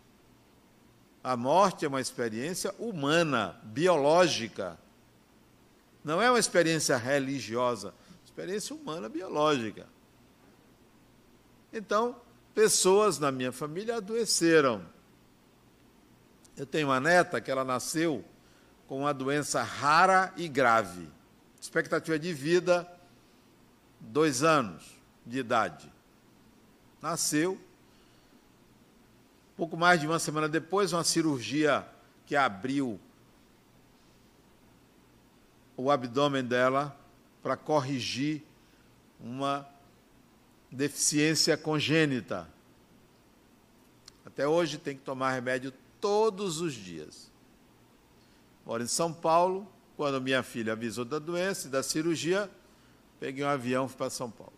A 1.22 1.36
morte 1.36 1.84
é 1.84 1.88
uma 1.88 2.00
experiência 2.00 2.74
humana, 2.78 3.58
biológica. 3.64 4.78
Não 6.04 6.20
é 6.22 6.30
uma 6.30 6.38
experiência 6.38 6.96
religiosa, 6.96 7.94
experiência 8.24 8.74
humana, 8.74 9.08
biológica. 9.08 9.86
Então, 11.72 12.16
pessoas 12.54 13.18
na 13.18 13.30
minha 13.30 13.52
família 13.52 13.96
adoeceram. 13.96 14.82
Eu 16.58 16.66
tenho 16.66 16.88
uma 16.88 16.98
neta 16.98 17.40
que 17.40 17.52
ela 17.52 17.64
nasceu 17.64 18.24
com 18.88 18.98
uma 18.98 19.14
doença 19.14 19.62
rara 19.62 20.34
e 20.36 20.48
grave. 20.48 21.08
Expectativa 21.60 22.18
de 22.18 22.32
vida, 22.32 22.90
dois 24.00 24.42
anos 24.42 24.84
de 25.24 25.38
idade. 25.38 25.88
Nasceu. 27.00 27.60
Pouco 29.56 29.76
mais 29.76 30.00
de 30.00 30.08
uma 30.08 30.18
semana 30.18 30.48
depois, 30.48 30.92
uma 30.92 31.04
cirurgia 31.04 31.86
que 32.26 32.34
abriu 32.34 32.98
o 35.76 35.92
abdômen 35.92 36.42
dela 36.42 36.98
para 37.40 37.56
corrigir 37.56 38.42
uma 39.20 39.64
deficiência 40.72 41.56
congênita. 41.56 42.48
Até 44.26 44.46
hoje 44.46 44.76
tem 44.76 44.96
que 44.96 45.04
tomar 45.04 45.30
remédio 45.30 45.72
todos 46.00 46.60
os 46.60 46.74
dias. 46.74 47.30
Moro 48.64 48.82
em 48.82 48.86
São 48.86 49.12
Paulo, 49.12 49.70
quando 49.96 50.20
minha 50.20 50.42
filha 50.42 50.72
avisou 50.74 51.04
da 51.04 51.18
doença 51.18 51.68
e 51.68 51.70
da 51.70 51.82
cirurgia, 51.82 52.50
peguei 53.18 53.44
um 53.44 53.48
avião 53.48 53.86
e 53.86 53.88
fui 53.88 53.96
para 53.96 54.10
São 54.10 54.30
Paulo. 54.30 54.52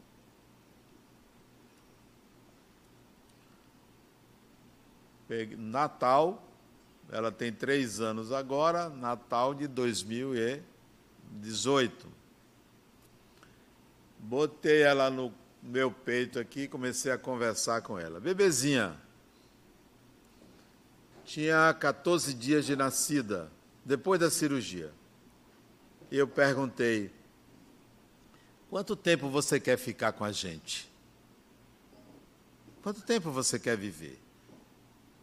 Peguei, 5.28 5.56
Natal, 5.56 6.44
ela 7.10 7.30
tem 7.30 7.52
três 7.52 8.00
anos 8.00 8.32
agora, 8.32 8.88
Natal 8.88 9.54
de 9.54 9.68
2018. 9.68 12.08
Botei 14.18 14.82
ela 14.82 15.08
no 15.08 15.32
meu 15.62 15.90
peito 15.90 16.38
aqui 16.38 16.62
e 16.62 16.68
comecei 16.68 17.12
a 17.12 17.18
conversar 17.18 17.82
com 17.82 17.98
ela. 17.98 18.20
Bebezinha, 18.20 18.96
tinha 21.30 21.72
14 21.72 22.34
dias 22.34 22.66
de 22.66 22.74
nascida, 22.74 23.52
depois 23.84 24.18
da 24.18 24.28
cirurgia. 24.28 24.92
E 26.10 26.18
eu 26.18 26.26
perguntei: 26.26 27.12
quanto 28.68 28.96
tempo 28.96 29.28
você 29.28 29.60
quer 29.60 29.78
ficar 29.78 30.10
com 30.10 30.24
a 30.24 30.32
gente? 30.32 30.90
Quanto 32.82 33.00
tempo 33.02 33.30
você 33.30 33.60
quer 33.60 33.76
viver? 33.76 34.20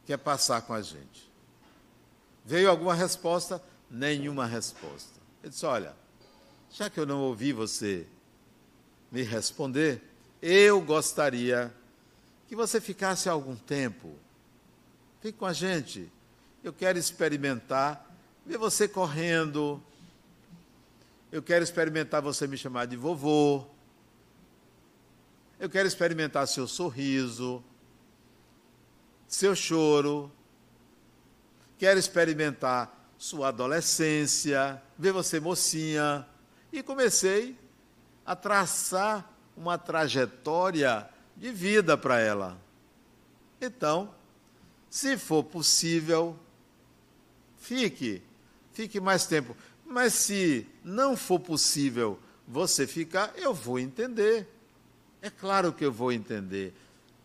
Quer 0.05 0.15
passar 0.15 0.61
com 0.61 0.73
a 0.73 0.81
gente? 0.81 1.29
Veio 2.45 2.69
alguma 2.69 2.95
resposta? 2.95 3.61
Nenhuma 3.91 4.45
resposta. 4.45 5.19
Ele 5.43 5.49
disse: 5.49 5.65
Olha, 5.65 5.93
já 6.71 6.89
que 6.89 7.01
eu 7.01 7.05
não 7.05 7.19
ouvi 7.19 7.51
você 7.51 8.07
me 9.11 9.23
responder, 9.23 10.01
eu 10.41 10.79
gostaria 10.79 11.73
que 12.47 12.55
você 12.55 12.79
ficasse 12.79 13.27
algum 13.27 13.57
tempo. 13.57 14.17
Fique 15.21 15.37
com 15.37 15.45
a 15.45 15.53
gente. 15.53 16.11
Eu 16.63 16.71
quero 16.71 16.97
experimentar 16.97 18.05
ver 18.45 18.57
você 18.57 18.87
correndo. 18.87 19.81
Eu 21.31 21.41
quero 21.43 21.63
experimentar 21.63 22.21
você 22.21 22.47
me 22.47 22.57
chamar 22.57 22.85
de 22.85 22.95
vovô. 22.95 23.65
Eu 25.59 25.69
quero 25.69 25.87
experimentar 25.87 26.47
seu 26.47 26.67
sorriso, 26.67 27.63
seu 29.27 29.55
choro. 29.55 30.31
Quero 31.77 31.99
experimentar 31.99 33.11
sua 33.17 33.49
adolescência, 33.49 34.81
ver 34.97 35.11
você 35.11 35.39
mocinha. 35.39 36.25
E 36.71 36.83
comecei 36.83 37.57
a 38.25 38.35
traçar 38.35 39.33
uma 39.55 39.77
trajetória 39.77 41.09
de 41.35 41.51
vida 41.51 41.97
para 41.97 42.19
ela. 42.19 42.57
Então, 43.59 44.13
se 44.89 45.17
for 45.17 45.43
possível, 45.43 46.37
fique, 47.57 48.21
fique 48.73 48.99
mais 48.99 49.25
tempo. 49.25 49.55
Mas 49.85 50.13
se 50.13 50.67
não 50.83 51.15
for 51.15 51.39
possível 51.39 52.19
você 52.47 52.85
ficar, 52.85 53.33
eu 53.37 53.53
vou 53.53 53.79
entender. 53.79 54.47
É 55.21 55.29
claro 55.29 55.73
que 55.73 55.85
eu 55.85 55.91
vou 55.91 56.11
entender. 56.11 56.73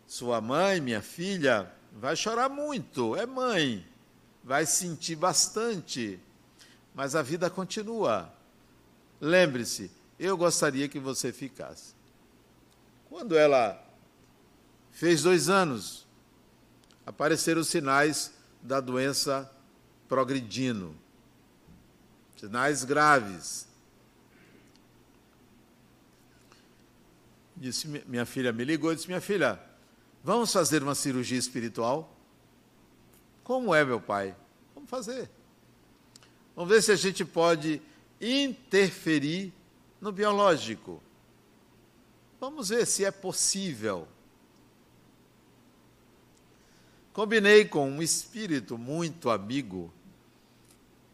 Sua 0.06 0.40
mãe, 0.40 0.80
minha 0.80 1.02
filha, 1.02 1.70
vai 1.92 2.16
chorar 2.16 2.48
muito, 2.48 3.16
é 3.16 3.26
mãe, 3.26 3.86
vai 4.42 4.66
sentir 4.66 5.16
bastante, 5.16 6.18
mas 6.94 7.14
a 7.14 7.22
vida 7.22 7.48
continua. 7.48 8.32
Lembre-se, 9.20 9.90
eu 10.18 10.36
gostaria 10.36 10.88
que 10.88 10.98
você 10.98 11.32
ficasse. 11.32 11.94
Quando 13.08 13.36
ela 13.36 13.82
fez 14.90 15.22
dois 15.22 15.48
anos, 15.48 16.01
apareceram 17.06 17.64
sinais 17.64 18.32
da 18.60 18.80
doença 18.80 19.50
progredindo, 20.08 20.94
sinais 22.36 22.84
graves. 22.84 23.66
Disse, 27.56 27.86
minha 27.86 28.26
filha 28.26 28.52
me 28.52 28.64
ligou 28.64 28.92
e 28.92 28.96
disse: 28.96 29.06
Minha 29.06 29.20
filha, 29.20 29.60
vamos 30.22 30.52
fazer 30.52 30.82
uma 30.82 30.94
cirurgia 30.94 31.38
espiritual? 31.38 32.16
Como 33.44 33.74
é, 33.74 33.84
meu 33.84 34.00
pai? 34.00 34.34
Vamos 34.74 34.90
fazer. 34.90 35.30
Vamos 36.54 36.70
ver 36.70 36.82
se 36.82 36.92
a 36.92 36.96
gente 36.96 37.24
pode 37.24 37.80
interferir 38.20 39.52
no 40.00 40.12
biológico. 40.12 41.02
Vamos 42.40 42.70
ver 42.70 42.86
se 42.86 43.04
é 43.04 43.10
possível. 43.10 44.08
Combinei 47.12 47.64
com 47.64 47.90
um 47.90 48.02
espírito 48.02 48.78
muito 48.78 49.28
amigo 49.28 49.92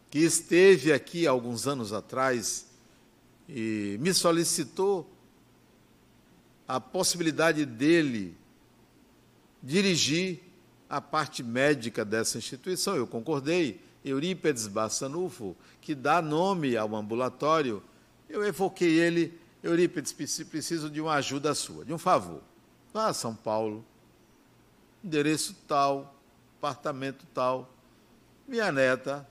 que 0.09 0.19
esteve 0.19 0.93
aqui 0.93 1.27
alguns 1.27 1.67
anos 1.67 1.91
atrás 1.91 2.67
e 3.47 3.97
me 3.99 4.13
solicitou 4.13 5.09
a 6.67 6.79
possibilidade 6.79 7.65
dele 7.65 8.35
dirigir 9.61 10.39
a 10.89 11.01
parte 11.01 11.43
médica 11.43 12.05
dessa 12.05 12.37
instituição. 12.37 12.95
Eu 12.95 13.05
concordei. 13.05 13.81
Eurípedes 14.03 14.65
Bassanufo, 14.65 15.57
que 15.81 15.93
dá 15.93 16.21
nome 16.21 16.77
ao 16.77 16.95
ambulatório, 16.95 17.83
eu 18.29 18.45
evoquei 18.45 18.97
ele 18.97 19.37
Eurípides, 19.61 20.13
preciso 20.13 20.89
de 20.89 21.01
uma 21.01 21.15
ajuda 21.15 21.53
sua, 21.53 21.83
de 21.83 21.93
um 21.93 21.97
favor. 21.97 22.41
Vá 22.93 23.07
a 23.07 23.13
São 23.13 23.35
Paulo, 23.35 23.83
endereço 25.03 25.55
tal, 25.67 26.15
apartamento 26.57 27.25
tal. 27.33 27.71
Minha 28.47 28.71
neta, 28.71 29.27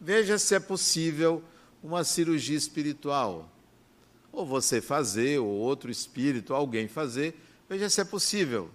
veja 0.00 0.38
se 0.38 0.54
é 0.54 0.60
possível 0.60 1.42
uma 1.82 2.04
cirurgia 2.04 2.56
espiritual. 2.56 3.48
Ou 4.32 4.46
você 4.46 4.80
fazer, 4.80 5.38
ou 5.38 5.48
outro 5.48 5.90
espírito, 5.90 6.54
alguém 6.54 6.88
fazer, 6.88 7.38
veja 7.68 7.88
se 7.90 8.00
é 8.00 8.04
possível. 8.04 8.70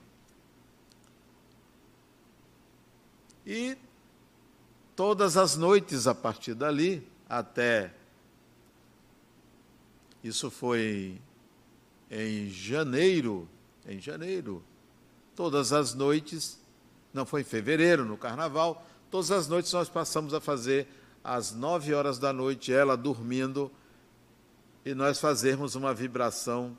E 3.46 3.78
todas 4.96 5.38
as 5.38 5.56
noites 5.56 6.06
a 6.06 6.14
partir 6.14 6.54
dali, 6.54 7.08
até 7.30 7.94
isso 10.24 10.52
foi 10.52 11.22
em 12.12 12.50
janeiro, 12.50 13.48
em 13.88 14.00
janeiro. 14.00 14.64
Todas 15.38 15.72
as 15.72 15.94
noites, 15.94 16.60
não 17.14 17.26
foi 17.26 17.42
em 17.42 17.46
fevereiro, 17.46 18.04
no 18.04 18.18
carnaval, 18.18 18.86
todas 19.10 19.32
as 19.32 19.48
noites 19.48 19.72
nós 19.72 19.88
passamos 19.88 20.34
a 20.34 20.42
fazer 20.42 20.86
às 21.24 21.54
nove 21.54 21.94
horas 21.94 22.20
da 22.20 22.34
noite, 22.34 22.74
ela 22.74 22.98
dormindo, 22.98 23.72
e 24.84 24.94
nós 24.94 25.20
fazermos 25.20 25.76
uma 25.76 25.94
vibração 25.94 26.78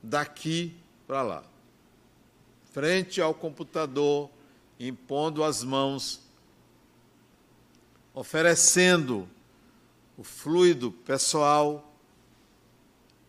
daqui 0.00 0.76
para 1.06 1.22
lá. 1.22 1.44
Frente 2.72 3.20
ao 3.20 3.34
computador, 3.34 4.30
impondo 4.78 5.42
as 5.42 5.64
mãos, 5.64 6.20
oferecendo 8.14 9.28
o 10.16 10.22
fluido 10.22 10.92
pessoal 10.92 11.88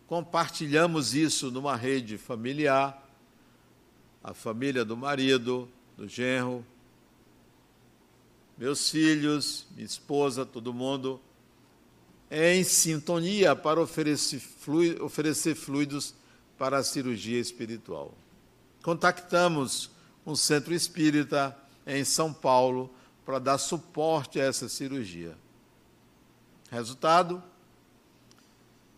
compartilhamos 0.10 1.14
isso 1.14 1.52
numa 1.52 1.76
rede 1.76 2.18
familiar, 2.18 3.09
a 4.24 4.34
família 4.34 4.84
do 4.84 4.98
marido, 4.98 5.70
do 5.98 6.08
genro, 6.08 6.66
meus 8.58 8.90
filhos, 8.90 9.66
minha 9.72 9.86
esposa, 9.86 10.46
todo 10.46 10.74
mundo, 10.74 11.20
em 12.30 12.64
sintonia 12.64 13.56
para 13.56 13.82
oferecer, 13.82 14.40
fluidos, 14.40 15.02
oferecer 15.02 15.56
fluidos 15.56 16.14
para 16.58 16.78
a 16.78 16.84
cirurgia 16.84 17.40
espiritual. 17.40 18.14
Contactamos 18.84 19.90
um 20.26 20.36
centro 20.36 20.74
espírita 20.74 21.58
em 21.88 22.04
São 22.04 22.34
Paulo 22.34 22.94
para 23.26 23.40
dar 23.40 23.58
suporte 23.58 24.40
a 24.40 24.44
essa 24.44 24.68
cirurgia. 24.68 25.38
Resultado: 26.70 27.42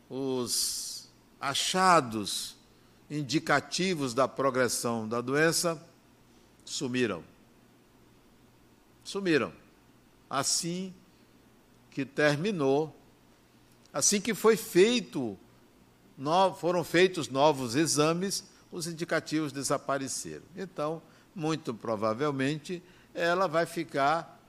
os 0.09 1.07
achados 1.39 2.55
indicativos 3.11 4.13
da 4.13 4.25
progressão 4.25 5.05
da 5.05 5.19
doença 5.19 5.85
sumiram. 6.63 7.21
Sumiram. 9.03 9.51
Assim 10.29 10.93
que 11.89 12.05
terminou, 12.05 12.95
assim 13.91 14.21
que 14.21 14.33
foi 14.33 14.55
feito, 14.55 15.37
foram 16.57 16.85
feitos 16.85 17.27
novos 17.27 17.75
exames, 17.75 18.45
os 18.71 18.87
indicativos 18.87 19.51
desapareceram. 19.51 20.45
Então, 20.55 21.01
muito 21.35 21.73
provavelmente, 21.73 22.81
ela 23.13 23.45
vai 23.45 23.65
ficar 23.65 24.39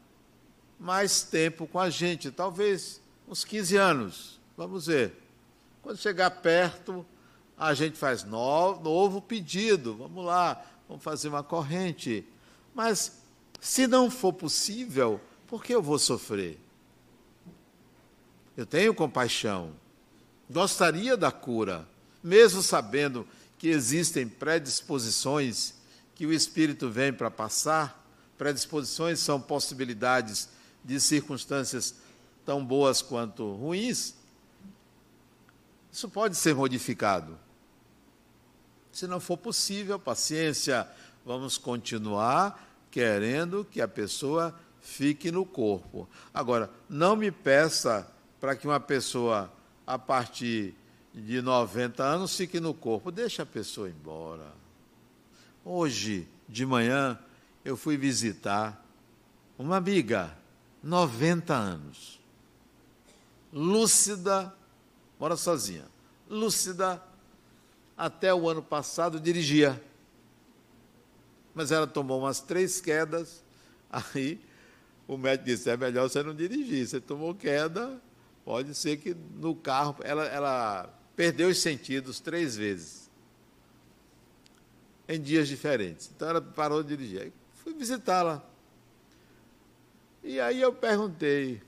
mais 0.79 1.25
tempo 1.25 1.67
com 1.67 1.81
a 1.81 1.91
gente, 1.91 2.31
talvez 2.31 3.03
uns 3.27 3.45
15 3.45 3.77
anos. 3.77 4.41
Vamos 4.57 4.87
ver. 4.87 5.21
Quando 5.83 5.97
chegar 5.97 6.31
perto, 6.31 7.05
a 7.63 7.75
gente 7.75 7.97
faz 7.97 8.25
novo, 8.25 8.83
novo 8.83 9.23
pedido. 9.23 9.95
Vamos 9.95 10.25
lá, 10.25 10.61
vamos 10.89 11.03
fazer 11.03 11.29
uma 11.29 11.45
corrente. 11.45 12.27
Mas 12.75 13.23
se 13.61 13.87
não 13.87 14.11
for 14.11 14.33
possível, 14.33 15.21
por 15.47 15.63
que 15.63 15.73
eu 15.73 15.81
vou 15.81 15.97
sofrer? 15.97 16.59
Eu 18.57 18.67
tenho 18.67 18.93
compaixão. 18.93 19.73
Gostaria 20.51 21.17
da 21.17 21.31
cura, 21.31 21.89
mesmo 22.23 22.63
sabendo 22.63 23.27
que 23.59 23.69
existem 23.69 24.27
predisposições 24.29 25.75
que 26.17 26.27
o 26.27 26.33
espírito 26.33 26.91
vem 26.91 27.13
para 27.13 27.31
passar. 27.31 28.05
Predisposições 28.37 29.21
são 29.21 29.41
possibilidades 29.41 30.49
de 30.85 31.01
circunstâncias 31.01 31.95
tão 32.45 32.65
boas 32.65 33.01
quanto 33.01 33.53
ruins. 33.53 34.15
Isso 35.93 36.09
pode 36.09 36.37
ser 36.37 36.57
modificado. 36.57 37.39
Se 38.93 39.07
não 39.07 39.19
for 39.19 39.39
possível, 39.39 39.99
paciência, 39.99 40.87
vamos 41.25 41.57
continuar 41.57 42.69
querendo 42.91 43.65
que 43.65 43.81
a 43.81 43.89
pessoa 43.89 44.55
fique 44.83 45.33
no 45.33 45.47
corpo. 45.47 46.07
Agora, 46.33 46.71
não 46.91 47.17
me 47.17 47.31
peça 47.31 48.07
para 48.39 48.55
que 48.55 48.67
uma 48.67 48.79
pessoa, 48.79 49.51
a 49.87 49.99
partir 49.99 50.75
de 51.15 51.41
90 51.41 52.03
anos, 52.05 52.37
fique 52.37 52.61
no 52.61 52.75
corpo. 52.75 53.11
Deixa 53.11 53.45
a 53.45 53.47
pessoa 53.47 53.89
embora. 53.89 54.53
Hoje, 55.65 56.29
de 56.47 56.67
manhã, 56.67 57.19
eu 57.65 57.79
fui 57.79 57.97
visitar 57.97 58.85
uma 59.59 59.77
amiga, 59.77 60.37
90 60.83 61.55
anos, 61.55 62.21
lúcida, 63.53 64.53
mora 65.19 65.37
sozinha, 65.37 65.85
lúcida, 66.29 67.01
até 68.03 68.35
o 68.35 68.49
ano 68.49 68.61
passado 68.61 69.21
dirigia. 69.21 69.81
Mas 71.55 71.71
ela 71.71 71.87
tomou 71.87 72.19
umas 72.19 72.41
três 72.41 72.81
quedas, 72.81 73.45
aí 73.89 74.41
o 75.07 75.17
médico 75.17 75.45
disse: 75.45 75.71
é 75.71 75.77
melhor 75.77 76.09
você 76.09 76.21
não 76.21 76.35
dirigir. 76.35 76.85
Você 76.85 77.01
tomou 77.01 77.33
queda, 77.33 78.03
pode 78.45 78.75
ser 78.75 78.97
que 78.97 79.15
no 79.37 79.55
carro. 79.55 79.97
Ela, 80.03 80.25
ela 80.25 81.01
perdeu 81.15 81.49
os 81.49 81.59
sentidos 81.59 82.19
três 82.19 82.57
vezes, 82.57 83.09
em 85.07 85.21
dias 85.21 85.47
diferentes. 85.47 86.11
Então 86.15 86.29
ela 86.29 86.41
parou 86.41 86.83
de 86.83 86.97
dirigir. 86.97 87.23
Aí 87.23 87.33
fui 87.55 87.73
visitá-la. 87.73 88.45
E 90.25 90.41
aí 90.41 90.61
eu 90.61 90.73
perguntei, 90.73 91.63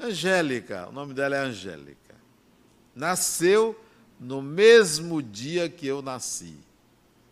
Angélica, 0.00 0.88
o 0.88 0.92
nome 0.92 1.14
dela 1.14 1.36
é 1.36 1.40
Angélica, 1.40 2.14
nasceu 2.92 3.85
no 4.18 4.40
mesmo 4.40 5.22
dia 5.22 5.68
que 5.68 5.86
eu 5.86 6.02
nasci, 6.02 6.56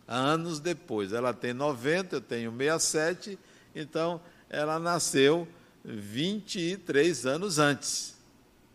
anos 0.07 0.59
depois. 0.59 1.13
Ela 1.13 1.33
tem 1.33 1.53
90, 1.53 2.17
eu 2.17 2.21
tenho 2.21 2.51
67, 2.51 3.39
então 3.73 4.21
ela 4.49 4.79
nasceu 4.79 5.47
23 5.83 7.25
anos 7.25 7.59
antes. 7.59 8.15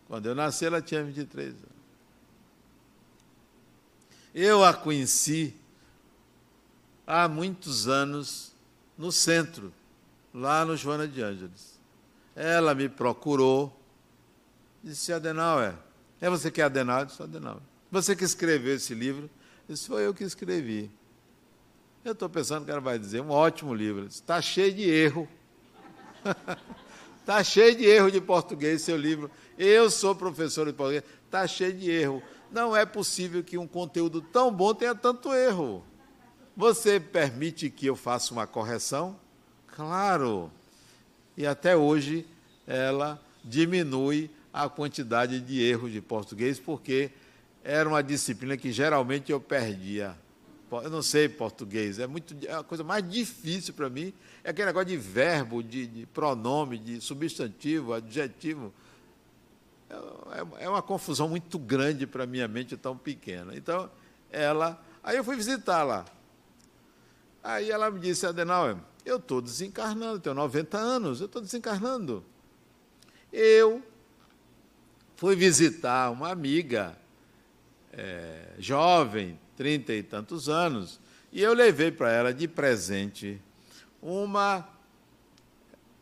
Quando 0.09 0.27
eu 0.27 0.35
nasci, 0.35 0.67
ela 0.67 0.83
tinha 0.83 1.03
23 1.05 1.49
anos. 1.49 1.71
Eu 4.35 4.65
a 4.65 4.73
conheci 4.73 5.55
há 7.07 7.29
muitos 7.29 7.89
anos 7.89 8.53
no 8.97 9.11
centro, 9.11 9.73
lá 10.33 10.65
no 10.65 10.77
Joana 10.77 11.09
de 11.09 11.21
Ângeles. 11.23 11.81
Ela 12.37 12.75
me 12.75 12.89
procurou, 12.89 13.77
disse: 14.83 15.13
Adenauer, 15.13 15.75
é 16.21 16.31
você 16.31 16.51
que 16.51 16.61
é 16.61 16.65
Adenauer? 16.65 17.03
Eu 17.03 17.07
disse: 17.07 17.23
Adenauer. 17.23 17.70
Você 17.91 18.15
que 18.15 18.25
escreveu 18.25 18.77
esse 18.77 18.95
livro? 18.95 19.29
Isso 19.69 19.89
foi 19.89 20.07
eu 20.07 20.15
que 20.15 20.23
escrevi. 20.23 20.91
Eu 22.05 22.13
estou 22.13 22.29
pensando 22.29 22.65
que 22.65 22.71
ela 22.71 22.81
vai 22.81 22.99
dizer, 22.99 23.21
um 23.21 23.31
ótimo 23.31 23.75
livro. 23.75 24.07
Está 24.07 24.41
cheio 24.41 24.73
de 24.73 24.89
erro. 24.89 25.29
Está 27.21 27.43
cheio 27.45 27.77
de 27.77 27.85
erro 27.85 28.11
de 28.11 28.21
português 28.21 28.83
seu 28.83 28.97
livro. 28.97 29.31
Eu 29.59 29.91
sou 29.91 30.15
professor 30.15 30.67
de 30.67 30.73
português. 30.73 31.03
Está 31.27 31.47
cheio 31.47 31.73
de 31.73 31.91
erro. 31.91 32.23
Não 32.51 32.77
é 32.77 32.87
possível 32.87 33.43
que 33.43 33.59
um 33.59 33.67
conteúdo 33.67 34.21
tão 34.21 34.53
bom 34.53 34.73
tenha 34.73 34.95
tanto 34.95 35.35
erro. 35.35 35.85
Você 36.57 37.01
permite 37.01 37.71
que 37.71 37.87
eu 37.87 37.97
faça 37.97 38.33
uma 38.33 38.47
correção? 38.47 39.19
Claro. 39.67 40.51
E 41.37 41.47
até 41.47 41.77
hoje 41.77 42.27
ela 42.67 43.21
diminui 43.45 44.31
a 44.53 44.69
quantidade 44.69 45.41
de 45.41 45.63
erros 45.63 45.93
de 45.93 46.01
português, 46.01 46.59
porque 46.59 47.11
era 47.63 47.89
uma 47.89 48.03
disciplina 48.03 48.57
que 48.57 48.73
geralmente 48.73 49.31
eu 49.31 49.41
perdia. 49.41 50.17
Eu 50.71 50.91
não 50.91 51.03
sei 51.03 51.29
português, 51.29 51.99
é, 51.99 52.07
muito, 52.07 52.37
é 52.47 52.55
a 52.55 52.63
coisa 52.63 52.85
mais 52.85 53.09
difícil 53.09 53.75
para 53.75 53.91
mim 53.91 54.15
é 54.43 54.51
aquele 54.51 54.67
negócio 54.67 54.89
de 54.89 54.97
verbo, 54.97 55.63
de, 55.63 55.87
de 55.87 56.07
pronome, 56.07 56.79
de 56.79 57.01
substantivo, 57.01 57.93
adjetivo. 57.93 58.73
É, 59.89 59.95
é, 59.95 60.65
é 60.65 60.69
uma 60.69 60.81
confusão 60.81 61.29
muito 61.29 61.59
grande 61.59 62.07
para 62.07 62.27
minha 62.27 62.49
mente 62.49 62.77
tão 62.77 62.97
pequena. 62.97 63.55
Então, 63.55 63.91
ela. 64.31 64.83
Aí 65.03 65.17
eu 65.17 65.25
fui 65.25 65.37
visitá-la. 65.37 66.05
Aí 67.43 67.71
ela 67.71 67.91
me 67.91 67.99
disse, 67.99 68.27
Adenauer, 68.27 68.77
eu 69.05 69.17
estou 69.17 69.41
desencarnando, 69.41 70.21
tenho 70.21 70.35
90 70.35 70.77
anos, 70.79 71.21
eu 71.21 71.27
estou 71.27 71.41
desencarnando. 71.41 72.25
Eu 73.33 73.83
fui 75.17 75.35
visitar 75.35 76.11
uma 76.11 76.31
amiga 76.31 76.97
é, 77.93 78.55
jovem, 78.59 79.39
trinta 79.57 79.93
e 79.93 80.03
tantos 80.03 80.49
anos, 80.49 81.01
e 81.33 81.43
eu 81.43 81.55
levei 81.55 81.91
para 81.91 82.11
ela 82.11 82.35
de 82.35 82.49
presente 82.49 83.41
uma, 84.03 84.69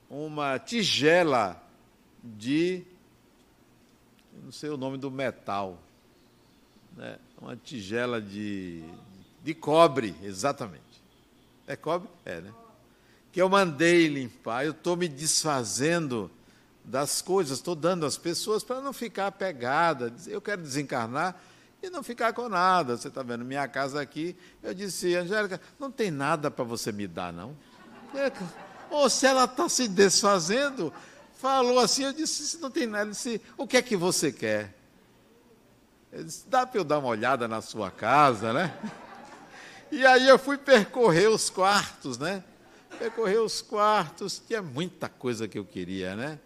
uma 0.08 0.58
tigela 0.58 1.62
de, 2.22 2.82
não 4.42 4.52
sei 4.52 4.70
o 4.70 4.76
nome 4.76 4.96
do 4.96 5.10
metal, 5.10 5.78
né? 6.96 7.18
uma 7.40 7.56
tigela 7.56 8.20
de, 8.20 8.82
de 9.42 9.54
cobre, 9.54 10.14
exatamente. 10.22 10.82
É 11.66 11.76
cobre? 11.76 12.08
É, 12.24 12.40
né? 12.40 12.52
Que 13.30 13.42
eu 13.42 13.48
mandei 13.48 14.08
limpar, 14.08 14.64
eu 14.64 14.72
estou 14.72 14.96
me 14.96 15.06
desfazendo 15.06 16.30
das 16.82 17.20
coisas, 17.20 17.58
estou 17.58 17.74
dando 17.74 18.06
às 18.06 18.16
pessoas 18.16 18.64
para 18.64 18.80
não 18.80 18.92
ficar 18.92 19.26
apegada. 19.26 20.12
Eu 20.26 20.40
quero 20.40 20.62
desencarnar, 20.62 21.38
e 21.82 21.90
não 21.90 22.02
ficar 22.02 22.32
com 22.32 22.48
nada. 22.48 22.96
Você 22.96 23.08
está 23.08 23.22
vendo 23.22 23.44
minha 23.44 23.66
casa 23.68 24.00
aqui. 24.00 24.36
Eu 24.62 24.74
disse, 24.74 25.14
Angélica, 25.14 25.60
não 25.78 25.90
tem 25.90 26.10
nada 26.10 26.50
para 26.50 26.64
você 26.64 26.92
me 26.92 27.06
dar, 27.06 27.32
não. 27.32 27.56
Ou 28.90 29.08
se 29.08 29.26
ela 29.26 29.44
está 29.44 29.68
se 29.68 29.86
desfazendo, 29.86 30.92
falou 31.34 31.78
assim, 31.78 32.04
eu 32.04 32.12
disse, 32.12 32.58
não 32.58 32.70
tem 32.70 32.86
nada. 32.86 33.04
Eu 33.04 33.10
disse, 33.10 33.40
o 33.56 33.66
que 33.66 33.76
é 33.76 33.82
que 33.82 33.96
você 33.96 34.32
quer? 34.32 34.74
Eu 36.12 36.24
disse, 36.24 36.48
dá 36.48 36.66
para 36.66 36.80
eu 36.80 36.84
dar 36.84 36.98
uma 36.98 37.08
olhada 37.08 37.46
na 37.46 37.60
sua 37.60 37.90
casa, 37.90 38.52
né? 38.52 38.76
E 39.90 40.04
aí 40.04 40.26
eu 40.26 40.38
fui 40.38 40.58
percorrer 40.58 41.28
os 41.28 41.48
quartos, 41.48 42.18
né? 42.18 42.42
Percorrer 42.98 43.40
os 43.40 43.62
quartos, 43.62 44.42
tinha 44.44 44.60
muita 44.60 45.08
coisa 45.08 45.46
que 45.46 45.58
eu 45.58 45.64
queria, 45.64 46.16
né? 46.16 46.38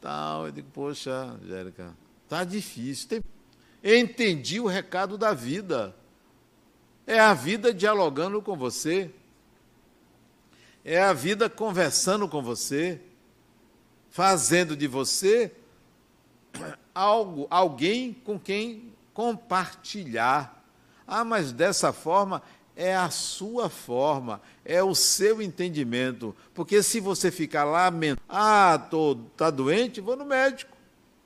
Tal, 0.00 0.46
eu 0.46 0.52
digo, 0.52 0.68
poxa, 0.72 1.10
Angélica, 1.10 1.92
tá 2.28 2.44
difícil, 2.44 3.08
tem 3.08 3.22
entendi 3.82 4.60
o 4.60 4.66
recado 4.66 5.16
da 5.16 5.32
vida. 5.32 5.94
É 7.06 7.18
a 7.18 7.34
vida 7.34 7.72
dialogando 7.72 8.42
com 8.42 8.56
você. 8.56 9.10
É 10.84 11.02
a 11.02 11.12
vida 11.12 11.48
conversando 11.48 12.28
com 12.28 12.42
você. 12.42 13.00
fazendo 14.10 14.76
de 14.76 14.88
você 14.88 15.52
algo, 16.94 17.46
alguém 17.50 18.12
com 18.12 18.38
quem 18.38 18.92
compartilhar. 19.14 20.64
Ah, 21.06 21.24
mas 21.24 21.52
dessa 21.52 21.92
forma 21.92 22.42
é 22.74 22.94
a 22.94 23.10
sua 23.10 23.68
forma, 23.68 24.40
é 24.64 24.82
o 24.82 24.94
seu 24.94 25.40
entendimento. 25.42 26.34
Porque 26.54 26.82
se 26.82 27.00
você 27.00 27.30
ficar 27.30 27.64
lamentando, 27.64 28.22
ah, 28.28 28.78
tô, 28.90 29.16
tá 29.36 29.50
doente, 29.50 30.00
vou 30.00 30.16
no 30.16 30.24
médico. 30.24 30.76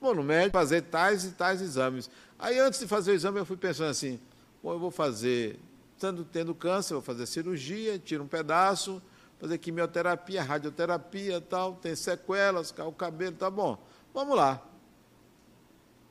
Vou 0.01 0.15
no 0.15 0.23
médico 0.23 0.53
fazer 0.53 0.83
tais 0.83 1.25
e 1.25 1.31
tais 1.31 1.61
exames. 1.61 2.11
Aí 2.43 2.59
antes 2.59 2.81
de 2.81 2.89
fazer 2.89 3.13
o 3.13 3.15
exame 3.15 3.39
eu 3.39 3.47
fui 3.47 3.57
pensando 3.57 3.89
assim, 3.89 4.21
Bom, 4.61 4.73
eu 4.73 4.79
vou 4.79 4.91
fazer, 4.91 5.59
estando 5.95 6.25
tendo 6.25 6.53
câncer, 6.55 6.95
vou 6.95 7.03
fazer 7.03 7.25
cirurgia, 7.25 8.01
tiro 8.01 8.25
um 8.25 8.27
pedaço, 8.29 9.01
fazer 9.41 9.59
quimioterapia, 9.59 10.43
radioterapia, 10.43 11.41
tal, 11.41 11.75
tem 11.75 11.97
sequelas, 11.97 12.75
o 12.77 12.93
cabelo, 12.93 13.37
tá 13.37 13.49
bom. 13.49 13.81
Vamos 14.13 14.37
lá. 14.37 14.61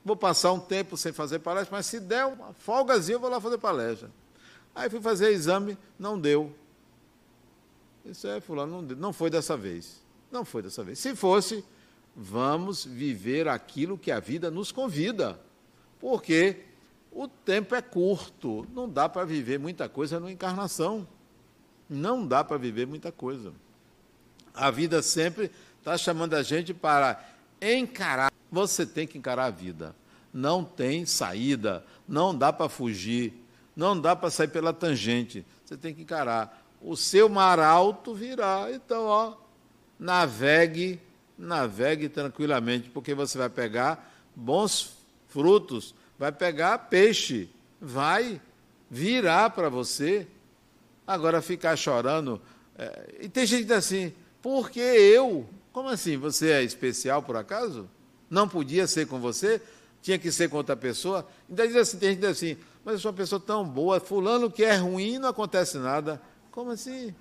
Vou 0.02 0.16
passar 0.16 0.52
um 0.52 0.60
tempo 0.60 0.96
sem 0.96 1.12
fazer 1.12 1.38
palestra, 1.38 1.76
mas 1.76 1.86
se 1.86 2.00
der 2.00 2.24
uma 2.24 2.54
folgazinha, 2.54 3.16
eu 3.16 3.20
vou 3.20 3.30
lá 3.30 3.40
fazer 3.40 3.56
palestra. 3.58 4.10
Aí 4.74 4.88
fui 4.90 5.02
fazer 5.02 5.30
exame, 5.32 5.78
não 5.98 6.18
deu. 6.18 6.54
Isso 8.04 8.26
é, 8.26 8.40
fulano, 8.40 8.72
não, 8.72 8.84
deu. 8.84 8.96
não 8.96 9.12
foi 9.12 9.28
dessa 9.30 9.54
vez. 9.54 10.02
Não 10.30 10.46
foi 10.46 10.62
dessa 10.62 10.82
vez. 10.82 10.98
Se 10.98 11.14
fosse, 11.14 11.64
vamos 12.16 12.86
viver 12.86 13.48
aquilo 13.48 13.96
que 13.98 14.10
a 14.10 14.18
vida 14.18 14.50
nos 14.50 14.72
convida. 14.72 15.38
Porque 16.02 16.56
o 17.12 17.28
tempo 17.28 17.76
é 17.76 17.80
curto, 17.80 18.66
não 18.74 18.88
dá 18.88 19.08
para 19.08 19.24
viver 19.24 19.56
muita 19.56 19.88
coisa 19.88 20.18
na 20.18 20.32
encarnação. 20.32 21.06
Não 21.88 22.26
dá 22.26 22.42
para 22.42 22.56
viver 22.56 22.88
muita 22.88 23.12
coisa. 23.12 23.52
A 24.52 24.68
vida 24.68 25.00
sempre 25.00 25.48
está 25.78 25.96
chamando 25.96 26.34
a 26.34 26.42
gente 26.42 26.74
para 26.74 27.24
encarar. 27.60 28.32
Você 28.50 28.84
tem 28.84 29.06
que 29.06 29.16
encarar 29.16 29.44
a 29.44 29.50
vida. 29.50 29.94
Não 30.34 30.64
tem 30.64 31.06
saída, 31.06 31.84
não 32.08 32.36
dá 32.36 32.52
para 32.52 32.68
fugir, 32.68 33.32
não 33.76 33.98
dá 33.98 34.16
para 34.16 34.30
sair 34.30 34.48
pela 34.48 34.72
tangente. 34.72 35.46
Você 35.64 35.76
tem 35.76 35.94
que 35.94 36.02
encarar. 36.02 36.66
O 36.80 36.96
seu 36.96 37.28
mar 37.28 37.60
alto 37.60 38.12
virá. 38.12 38.68
Então, 38.72 39.04
ó, 39.04 39.34
navegue, 40.00 40.98
navegue 41.38 42.08
tranquilamente, 42.08 42.90
porque 42.90 43.14
você 43.14 43.38
vai 43.38 43.48
pegar 43.48 44.12
bons 44.34 45.01
frutos 45.32 45.94
vai 46.18 46.30
pegar 46.30 46.78
peixe, 46.78 47.48
vai 47.80 48.40
virar 48.90 49.50
para 49.50 49.68
você. 49.68 50.26
Agora 51.06 51.42
ficar 51.42 51.74
chorando. 51.76 52.40
É, 52.78 53.16
e 53.22 53.28
tem 53.28 53.44
gente 53.44 53.72
assim, 53.72 54.12
porque 54.40 54.80
eu? 54.80 55.48
Como 55.72 55.88
assim? 55.88 56.16
Você 56.16 56.50
é 56.50 56.62
especial 56.62 57.22
por 57.22 57.36
acaso? 57.36 57.88
Não 58.30 58.48
podia 58.48 58.86
ser 58.86 59.06
com 59.06 59.18
você? 59.18 59.60
Tinha 60.00 60.18
que 60.18 60.30
ser 60.30 60.48
com 60.48 60.56
outra 60.56 60.76
pessoa? 60.76 61.26
Então 61.48 61.66
diz 61.66 61.76
assim, 61.76 61.98
tem 61.98 62.10
gente 62.10 62.26
assim, 62.26 62.56
mas 62.84 62.94
eu 62.94 63.00
sou 63.00 63.10
uma 63.10 63.16
pessoa 63.16 63.40
tão 63.40 63.64
boa, 63.64 63.98
fulano 64.00 64.50
que 64.50 64.64
é 64.64 64.76
ruim 64.76 65.18
não 65.18 65.28
acontece 65.28 65.78
nada. 65.78 66.20
Como 66.50 66.70
assim? 66.70 67.14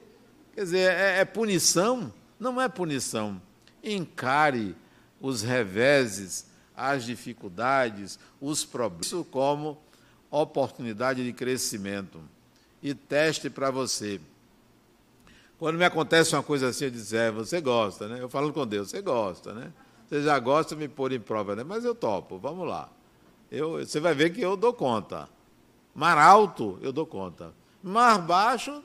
Quer 0.53 0.61
dizer, 0.61 0.91
é, 0.91 1.19
é 1.19 1.25
punição? 1.25 2.13
Não 2.39 2.61
é 2.61 2.67
punição. 2.67 3.41
Encare 3.83 4.75
os 5.19 5.41
reveses, 5.41 6.45
as 6.75 7.05
dificuldades, 7.05 8.19
os 8.39 8.65
problemas, 8.65 9.27
como 9.29 9.77
oportunidade 10.29 11.23
de 11.23 11.33
crescimento. 11.33 12.21
E 12.81 12.93
teste 12.93 13.49
para 13.49 13.69
você. 13.69 14.19
Quando 15.59 15.77
me 15.77 15.85
acontece 15.85 16.35
uma 16.35 16.41
coisa 16.41 16.69
assim, 16.69 16.85
eu 16.85 16.91
digo, 16.91 17.15
é, 17.15 17.29
você 17.29 17.61
gosta, 17.61 18.07
né? 18.07 18.19
Eu 18.19 18.29
falo 18.29 18.51
com 18.51 18.65
Deus, 18.65 18.89
você 18.89 19.01
gosta, 19.01 19.53
né? 19.53 19.71
Você 20.09 20.23
já 20.23 20.37
gosta 20.39 20.75
de 20.75 20.81
me 20.81 20.87
pôr 20.87 21.11
em 21.11 21.19
prova, 21.19 21.55
né? 21.55 21.63
Mas 21.63 21.85
eu 21.85 21.93
topo, 21.93 22.39
vamos 22.39 22.67
lá. 22.67 22.89
Eu, 23.51 23.73
você 23.73 23.99
vai 23.99 24.15
ver 24.15 24.31
que 24.31 24.41
eu 24.41 24.57
dou 24.57 24.73
conta. 24.73 25.29
Mar 25.93 26.17
alto, 26.17 26.79
eu 26.81 26.91
dou 26.91 27.05
conta. 27.05 27.53
Mar 27.83 28.17
baixo, 28.19 28.81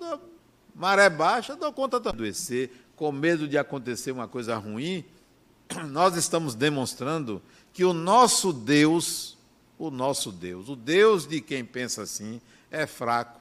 maré 0.75 1.09
baixa, 1.09 1.53
eu 1.53 1.57
dou 1.57 1.72
conta 1.72 1.99
de 1.99 2.09
adoecer, 2.09 2.70
com 2.94 3.11
medo 3.11 3.49
de 3.49 3.57
acontecer 3.57 4.11
uma 4.11 4.29
coisa 4.29 4.57
ruim, 4.57 5.05
nós 5.88 6.16
estamos 6.16 6.55
demonstrando 6.55 7.42
que 7.77 7.85
o 7.85 7.93
nosso 7.93 8.55
Deus, 8.55 9.37
o 9.79 9.91
nosso 9.91 10.33
Deus, 10.33 10.71
o 10.71 10.75
Deus 10.75 11.27
de 11.27 11.43
quem 11.43 11.62
pensa 11.62 12.05
assim, 12.05 12.41
é 12.71 12.87
fraco. 12.87 13.39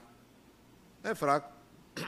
É 1.02 1.14
fraco. 1.14 1.50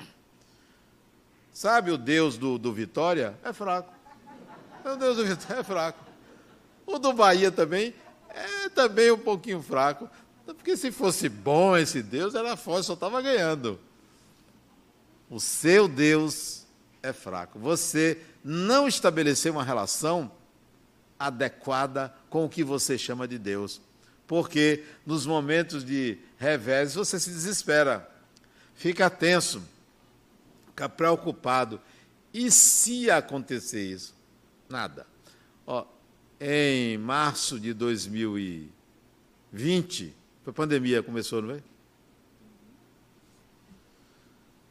Sabe 1.54 1.90
o 1.90 1.96
Deus 1.96 2.36
do, 2.36 2.58
do 2.58 2.70
Vitória? 2.70 3.34
É 3.42 3.50
fraco. 3.50 3.90
O 4.84 4.96
Deus 4.96 5.16
do 5.16 5.24
Vitória 5.24 5.60
é 5.60 5.64
fraco. 5.64 6.04
O 6.84 6.98
do 6.98 7.14
Bahia 7.14 7.50
também 7.50 7.94
é 8.28 8.68
também 8.68 9.10
um 9.10 9.16
pouquinho 9.18 9.62
fraco. 9.62 10.06
Porque 10.44 10.76
se 10.76 10.92
fosse 10.92 11.30
bom 11.30 11.78
esse 11.78 12.02
Deus, 12.02 12.34
era 12.34 12.58
forte, 12.58 12.84
só 12.84 12.92
estava 12.92 13.22
ganhando. 13.22 13.80
O 15.30 15.40
seu 15.40 15.88
Deus 15.88 16.66
é 17.02 17.10
fraco. 17.10 17.58
Você 17.58 18.20
não 18.44 18.86
estabeleceu 18.86 19.50
uma 19.54 19.64
relação 19.64 20.30
adequada 21.18 22.14
com 22.30 22.44
o 22.44 22.48
que 22.48 22.62
você 22.62 22.96
chama 22.96 23.26
de 23.26 23.38
Deus. 23.38 23.80
Porque 24.26 24.84
nos 25.06 25.26
momentos 25.26 25.84
de 25.84 26.18
revés 26.36 26.94
você 26.94 27.18
se 27.18 27.30
desespera, 27.30 28.08
fica 28.74 29.10
tenso, 29.10 29.62
fica 30.66 30.88
preocupado. 30.88 31.80
E 32.32 32.50
se 32.50 33.10
acontecer 33.10 33.84
isso? 33.84 34.14
Nada. 34.68 35.06
Ó, 35.66 35.84
em 36.40 36.96
março 36.98 37.58
de 37.58 37.72
2020, 37.72 40.14
a 40.46 40.52
pandemia 40.52 41.02
começou, 41.02 41.42
não 41.42 41.54
é? 41.54 41.62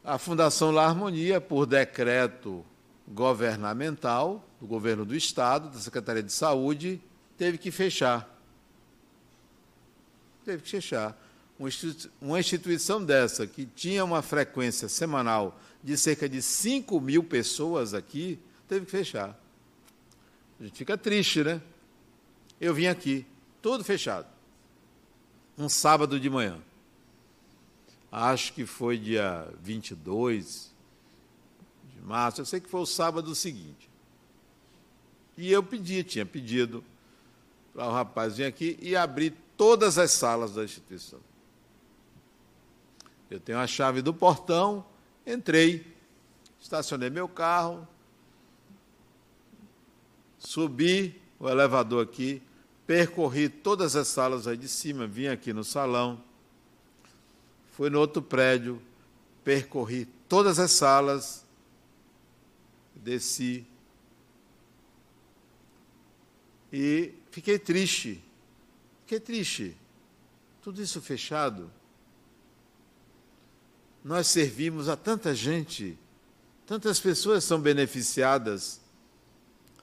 A 0.04 0.16
Fundação 0.16 0.70
La 0.70 0.86
Harmonia, 0.86 1.40
por 1.40 1.66
decreto 1.66 2.64
governamental, 3.06 4.47
do 4.60 4.66
governo 4.66 5.04
do 5.04 5.14
Estado, 5.14 5.70
da 5.70 5.78
Secretaria 5.78 6.22
de 6.22 6.32
Saúde, 6.32 7.00
teve 7.36 7.58
que 7.58 7.70
fechar. 7.70 8.28
Teve 10.44 10.62
que 10.62 10.68
fechar. 10.68 11.16
Uma 12.20 12.38
instituição 12.38 13.04
dessa, 13.04 13.46
que 13.46 13.66
tinha 13.66 14.04
uma 14.04 14.22
frequência 14.22 14.88
semanal 14.88 15.58
de 15.82 15.96
cerca 15.96 16.28
de 16.28 16.40
5 16.42 17.00
mil 17.00 17.22
pessoas 17.22 17.94
aqui, 17.94 18.38
teve 18.68 18.86
que 18.86 18.90
fechar. 18.90 19.38
A 20.60 20.64
gente 20.64 20.76
fica 20.76 20.96
triste, 20.98 21.42
né? 21.44 21.60
Eu 22.60 22.74
vim 22.74 22.86
aqui, 22.86 23.24
tudo 23.62 23.84
fechado. 23.84 24.26
Um 25.56 25.68
sábado 25.68 26.18
de 26.18 26.28
manhã. 26.28 26.60
Acho 28.10 28.52
que 28.52 28.64
foi 28.64 28.98
dia 28.98 29.48
22 29.60 30.72
de 31.94 32.00
março, 32.00 32.40
eu 32.40 32.46
sei 32.46 32.60
que 32.60 32.68
foi 32.68 32.80
o 32.80 32.86
sábado 32.86 33.34
seguinte. 33.34 33.87
E 35.38 35.52
eu 35.52 35.62
pedi, 35.62 36.02
tinha 36.02 36.26
pedido 36.26 36.82
para 37.72 37.86
o 37.86 37.92
rapaz 37.92 38.38
vir 38.38 38.44
aqui 38.44 38.76
e 38.82 38.96
abrir 38.96 39.32
todas 39.56 39.96
as 39.96 40.10
salas 40.10 40.54
da 40.54 40.64
instituição. 40.64 41.20
Eu 43.30 43.38
tenho 43.38 43.56
a 43.60 43.66
chave 43.66 44.02
do 44.02 44.12
portão, 44.12 44.84
entrei, 45.24 45.86
estacionei 46.60 47.08
meu 47.08 47.28
carro, 47.28 47.86
subi 50.40 51.22
o 51.38 51.48
elevador 51.48 52.02
aqui, 52.02 52.42
percorri 52.84 53.48
todas 53.48 53.94
as 53.94 54.08
salas 54.08 54.48
aí 54.48 54.56
de 54.56 54.66
cima, 54.66 55.06
vim 55.06 55.28
aqui 55.28 55.52
no 55.52 55.62
salão, 55.62 56.20
fui 57.74 57.88
no 57.88 58.00
outro 58.00 58.20
prédio, 58.20 58.82
percorri 59.44 60.04
todas 60.28 60.58
as 60.58 60.72
salas, 60.72 61.46
desci, 62.96 63.64
e 66.72 67.14
fiquei 67.30 67.58
triste. 67.58 68.22
Fiquei 69.02 69.20
triste. 69.20 69.76
Tudo 70.62 70.82
isso 70.82 71.00
fechado. 71.00 71.70
Nós 74.04 74.26
servimos 74.26 74.88
a 74.88 74.96
tanta 74.96 75.34
gente, 75.34 75.98
tantas 76.66 77.00
pessoas 77.00 77.44
são 77.44 77.60
beneficiadas. 77.60 78.80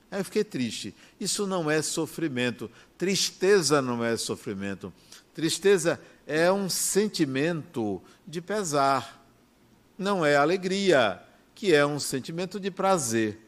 Aí 0.10 0.19
eu 0.19 0.26
fiquei 0.26 0.43
triste. 0.43 0.95
Isso 1.19 1.45
não 1.45 1.69
é 1.69 1.82
sofrimento. 1.82 2.69
Tristeza 2.98 3.82
não 3.82 4.04
é 4.04 4.15
sofrimento. 4.15 4.93
Tristeza 5.34 6.00
é 6.26 6.52
um 6.52 6.69
sentimento 6.69 8.02
de 8.26 8.41
pesar. 8.41 9.24
Não 9.98 10.26
é 10.26 10.36
alegria, 10.36 11.21
que 11.54 11.74
é 11.74 11.86
um 11.86 12.00
sentimento 12.00 12.60
de 12.60 12.71
prazer. 12.71 13.39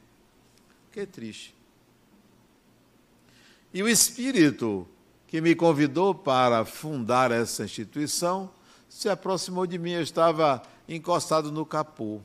Fiquei 0.88 1.06
triste. 1.06 1.57
E 3.74 3.84
o 3.84 3.88
espírito 3.88 4.88
que 5.28 5.42
me 5.42 5.54
convidou 5.54 6.16
para 6.16 6.64
fundar 6.66 7.32
essa 7.32 7.66
instituição 7.66 8.50
se 8.88 9.10
aproximou 9.10 9.68
de 9.68 9.78
mim. 9.78 9.92
Eu 9.92 10.02
estava 10.02 10.62
encostado 10.88 11.52
no 11.52 11.66
capô. 11.66 12.22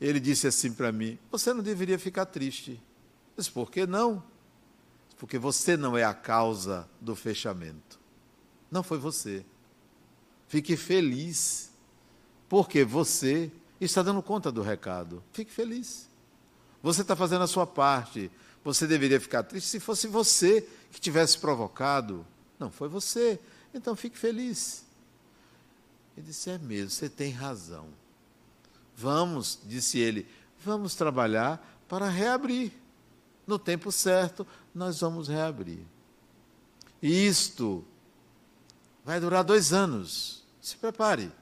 Ele 0.00 0.20
disse 0.20 0.46
assim 0.46 0.72
para 0.72 0.92
mim: 0.92 1.18
Você 1.30 1.52
não 1.52 1.62
deveria 1.62 1.98
ficar 1.98 2.26
triste. 2.26 2.80
Mas 3.36 3.48
por 3.48 3.70
que 3.70 3.86
não? 3.86 4.22
Porque 5.18 5.38
você 5.38 5.76
não 5.76 5.96
é 5.96 6.04
a 6.04 6.14
causa 6.14 6.88
do 7.00 7.14
fechamento. 7.14 8.00
Não 8.70 8.82
foi 8.82 8.98
você. 8.98 9.44
Fique 10.48 10.76
feliz, 10.76 11.70
porque 12.48 12.84
você 12.84 13.50
está 13.80 14.02
dando 14.02 14.22
conta 14.22 14.50
do 14.50 14.62
recado. 14.62 15.22
Fique 15.32 15.50
feliz. 15.50 16.08
Você 16.82 17.02
está 17.02 17.14
fazendo 17.14 17.42
a 17.42 17.46
sua 17.46 17.66
parte. 17.66 18.30
Você 18.64 18.86
deveria 18.86 19.20
ficar 19.20 19.42
triste 19.42 19.68
se 19.68 19.80
fosse 19.80 20.06
você 20.06 20.66
que 20.92 21.00
tivesse 21.00 21.38
provocado. 21.38 22.26
Não 22.58 22.70
foi 22.70 22.88
você. 22.88 23.40
Então 23.74 23.96
fique 23.96 24.16
feliz. 24.16 24.84
Ele 26.16 26.26
disse: 26.26 26.50
É 26.50 26.58
mesmo, 26.58 26.90
você 26.90 27.08
tem 27.08 27.32
razão. 27.32 27.88
Vamos, 28.96 29.58
disse 29.64 29.98
ele, 29.98 30.26
vamos 30.64 30.94
trabalhar 30.94 31.82
para 31.88 32.08
reabrir. 32.08 32.72
No 33.46 33.58
tempo 33.58 33.90
certo, 33.90 34.46
nós 34.74 35.00
vamos 35.00 35.28
reabrir. 35.28 35.80
Isto 37.02 37.84
vai 39.04 39.18
durar 39.18 39.42
dois 39.42 39.72
anos. 39.72 40.44
Se 40.60 40.76
prepare. 40.76 41.32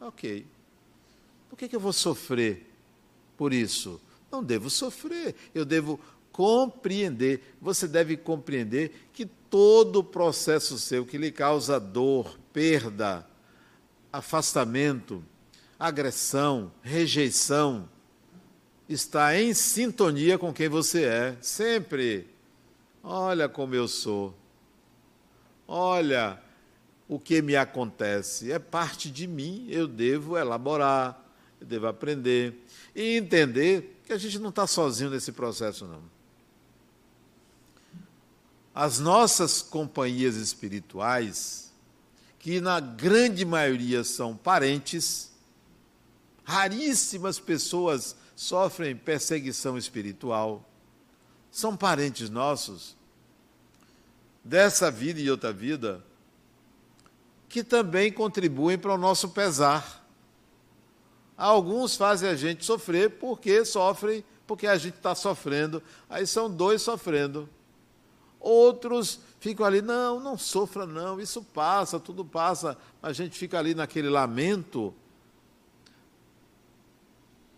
Ok. 0.00 0.46
Por 1.50 1.56
que, 1.56 1.68
que 1.68 1.74
eu 1.74 1.80
vou 1.80 1.92
sofrer 1.92 2.72
por 3.36 3.52
isso? 3.52 4.00
Não 4.30 4.42
devo 4.42 4.68
sofrer, 4.68 5.34
eu 5.54 5.64
devo 5.64 6.00
compreender. 6.32 7.56
Você 7.60 7.88
deve 7.88 8.16
compreender 8.16 9.08
que 9.12 9.24
todo 9.24 10.00
o 10.00 10.04
processo 10.04 10.78
seu 10.78 11.06
que 11.06 11.16
lhe 11.16 11.32
causa 11.32 11.80
dor, 11.80 12.38
perda, 12.52 13.26
afastamento, 14.12 15.24
agressão, 15.78 16.72
rejeição, 16.82 17.88
está 18.88 19.38
em 19.38 19.54
sintonia 19.54 20.38
com 20.38 20.52
quem 20.52 20.68
você 20.68 21.04
é, 21.04 21.36
sempre. 21.40 22.26
Olha 23.02 23.48
como 23.48 23.74
eu 23.74 23.88
sou. 23.88 24.34
Olha 25.66 26.40
o 27.08 27.18
que 27.18 27.40
me 27.40 27.56
acontece. 27.56 28.52
É 28.52 28.58
parte 28.58 29.10
de 29.10 29.26
mim, 29.26 29.66
eu 29.70 29.86
devo 29.86 30.36
elaborar, 30.36 31.24
eu 31.60 31.66
devo 31.66 31.86
aprender 31.86 32.54
e 32.94 33.16
entender 33.16 33.95
que 34.06 34.12
a 34.12 34.18
gente 34.18 34.38
não 34.38 34.50
está 34.50 34.66
sozinho 34.66 35.10
nesse 35.10 35.32
processo, 35.32 35.86
não. 35.86 36.02
As 38.72 38.98
nossas 38.98 39.60
companhias 39.60 40.36
espirituais, 40.36 41.72
que 42.38 42.60
na 42.60 42.78
grande 42.78 43.44
maioria 43.44 44.04
são 44.04 44.36
parentes, 44.36 45.32
raríssimas 46.44 47.40
pessoas 47.40 48.14
sofrem 48.36 48.94
perseguição 48.94 49.76
espiritual, 49.76 50.64
são 51.50 51.76
parentes 51.76 52.30
nossos, 52.30 52.94
dessa 54.44 54.90
vida 54.90 55.20
e 55.20 55.28
outra 55.28 55.52
vida, 55.52 56.04
que 57.48 57.64
também 57.64 58.12
contribuem 58.12 58.78
para 58.78 58.94
o 58.94 58.98
nosso 58.98 59.30
pesar. 59.30 60.05
Alguns 61.36 61.96
fazem 61.96 62.28
a 62.28 62.34
gente 62.34 62.64
sofrer 62.64 63.10
porque 63.10 63.64
sofrem, 63.64 64.24
porque 64.46 64.66
a 64.66 64.76
gente 64.76 64.96
está 64.96 65.14
sofrendo. 65.14 65.82
Aí 66.08 66.26
são 66.26 66.50
dois 66.50 66.80
sofrendo. 66.80 67.48
Outros 68.40 69.20
ficam 69.40 69.66
ali, 69.66 69.82
não, 69.82 70.20
não 70.20 70.38
sofra 70.38 70.86
não, 70.86 71.20
isso 71.20 71.42
passa, 71.42 72.00
tudo 72.00 72.24
passa. 72.24 72.76
A 73.02 73.12
gente 73.12 73.36
fica 73.36 73.58
ali 73.58 73.74
naquele 73.74 74.08
lamento, 74.08 74.94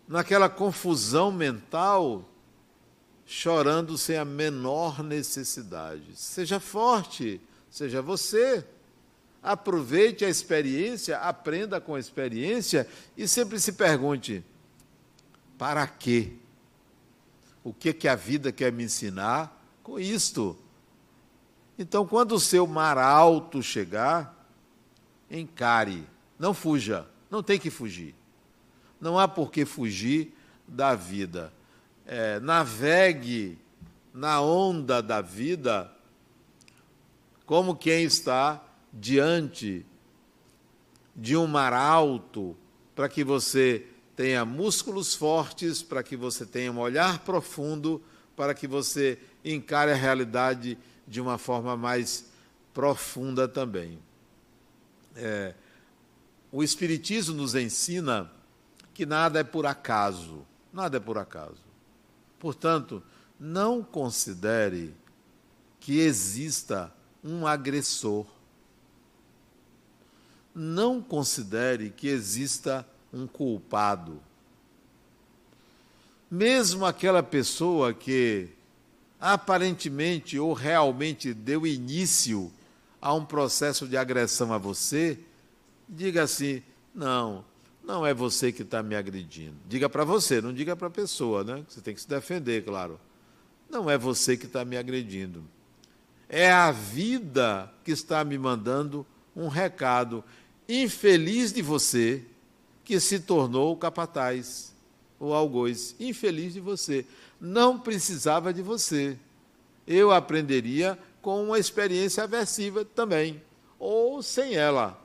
naquela 0.08 0.48
confusão 0.48 1.30
mental, 1.30 2.24
chorando 3.26 3.96
sem 3.98 4.16
a 4.16 4.24
menor 4.24 5.02
necessidade. 5.02 6.16
Seja 6.16 6.58
forte, 6.58 7.40
seja 7.70 8.00
você. 8.00 8.66
Aproveite 9.42 10.24
a 10.24 10.28
experiência, 10.28 11.18
aprenda 11.18 11.80
com 11.80 11.94
a 11.94 12.00
experiência 12.00 12.88
e 13.16 13.28
sempre 13.28 13.60
se 13.60 13.72
pergunte: 13.72 14.44
para 15.56 15.86
quê? 15.86 16.32
O 17.62 17.72
que 17.72 17.92
que 17.92 18.08
a 18.08 18.14
vida 18.14 18.50
quer 18.50 18.72
me 18.72 18.84
ensinar 18.84 19.62
com 19.82 19.98
isto? 19.98 20.56
Então, 21.78 22.06
quando 22.06 22.32
o 22.32 22.40
seu 22.40 22.66
mar 22.66 22.98
alto 22.98 23.62
chegar, 23.62 24.34
encare, 25.30 26.04
não 26.38 26.52
fuja, 26.52 27.06
não 27.30 27.42
tem 27.42 27.58
que 27.58 27.70
fugir. 27.70 28.14
Não 29.00 29.18
há 29.18 29.28
por 29.28 29.52
que 29.52 29.64
fugir 29.64 30.34
da 30.66 30.94
vida. 30.94 31.52
É, 32.04 32.40
navegue 32.40 33.58
na 34.12 34.40
onda 34.40 35.00
da 35.00 35.20
vida 35.20 35.92
como 37.46 37.76
quem 37.76 38.04
está 38.04 38.62
diante 38.92 39.84
de 41.14 41.36
um 41.36 41.46
mar 41.46 41.72
alto, 41.72 42.56
para 42.94 43.08
que 43.08 43.24
você 43.24 43.86
tenha 44.14 44.44
músculos 44.44 45.14
fortes, 45.14 45.82
para 45.82 46.02
que 46.02 46.16
você 46.16 46.44
tenha 46.44 46.72
um 46.72 46.78
olhar 46.78 47.20
profundo, 47.20 48.02
para 48.36 48.54
que 48.54 48.66
você 48.66 49.18
encare 49.44 49.92
a 49.92 49.96
realidade 49.96 50.78
de 51.06 51.20
uma 51.20 51.38
forma 51.38 51.76
mais 51.76 52.26
profunda 52.72 53.48
também. 53.48 53.98
É, 55.16 55.54
o 56.52 56.62
Espiritismo 56.62 57.36
nos 57.36 57.54
ensina 57.54 58.30
que 58.94 59.04
nada 59.04 59.40
é 59.40 59.44
por 59.44 59.66
acaso, 59.66 60.46
nada 60.72 60.96
é 60.96 61.00
por 61.00 61.18
acaso. 61.18 61.62
Portanto, 62.38 63.02
não 63.38 63.82
considere 63.82 64.94
que 65.80 65.98
exista 65.98 66.92
um 67.22 67.46
agressor 67.46 68.26
não 70.58 71.00
considere 71.00 71.90
que 71.90 72.08
exista 72.08 72.86
um 73.12 73.26
culpado. 73.26 74.20
Mesmo 76.30 76.84
aquela 76.84 77.22
pessoa 77.22 77.94
que 77.94 78.48
aparentemente 79.20 80.38
ou 80.38 80.52
realmente 80.52 81.32
deu 81.32 81.66
início 81.66 82.52
a 83.00 83.14
um 83.14 83.24
processo 83.24 83.86
de 83.86 83.96
agressão 83.96 84.52
a 84.52 84.58
você, 84.58 85.18
diga 85.88 86.24
assim: 86.24 86.62
não, 86.94 87.44
não 87.82 88.04
é 88.04 88.12
você 88.12 88.52
que 88.52 88.62
está 88.62 88.82
me 88.82 88.96
agredindo. 88.96 89.56
Diga 89.66 89.88
para 89.88 90.04
você, 90.04 90.40
não 90.40 90.52
diga 90.52 90.76
para 90.76 90.88
a 90.88 90.90
pessoa, 90.90 91.44
né? 91.44 91.64
Você 91.68 91.80
tem 91.80 91.94
que 91.94 92.00
se 92.00 92.08
defender, 92.08 92.64
claro. 92.64 93.00
Não 93.70 93.88
é 93.88 93.96
você 93.96 94.36
que 94.36 94.46
está 94.46 94.64
me 94.64 94.76
agredindo. 94.76 95.44
É 96.28 96.50
a 96.50 96.70
vida 96.70 97.72
que 97.84 97.92
está 97.92 98.22
me 98.24 98.36
mandando 98.36 99.06
um 99.34 99.48
recado 99.48 100.22
infeliz 100.68 101.52
de 101.52 101.62
você 101.62 102.22
que 102.84 103.00
se 103.00 103.20
tornou 103.20 103.76
capataz 103.76 104.74
ou 105.18 105.32
algoz. 105.32 105.96
Infeliz 105.98 106.52
de 106.52 106.60
você. 106.60 107.06
Não 107.40 107.78
precisava 107.78 108.52
de 108.52 108.60
você. 108.60 109.16
Eu 109.86 110.12
aprenderia 110.12 110.98
com 111.22 111.44
uma 111.44 111.58
experiência 111.58 112.22
aversiva 112.22 112.84
também, 112.84 113.42
ou 113.78 114.22
sem 114.22 114.54
ela. 114.54 115.02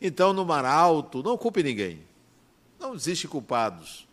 Então, 0.00 0.32
no 0.32 0.44
mar 0.44 0.64
alto, 0.64 1.22
não 1.22 1.36
culpe 1.36 1.62
ninguém. 1.62 2.02
Não 2.80 2.94
existe 2.94 3.28
culpados, 3.28 4.08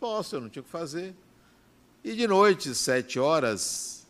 Posso, 0.00 0.36
eu 0.36 0.40
não 0.40 0.48
tinha 0.48 0.62
o 0.62 0.64
que 0.64 0.70
fazer. 0.70 1.14
E 2.02 2.14
de 2.14 2.26
noite, 2.26 2.74
sete 2.74 3.18
horas, 3.18 4.06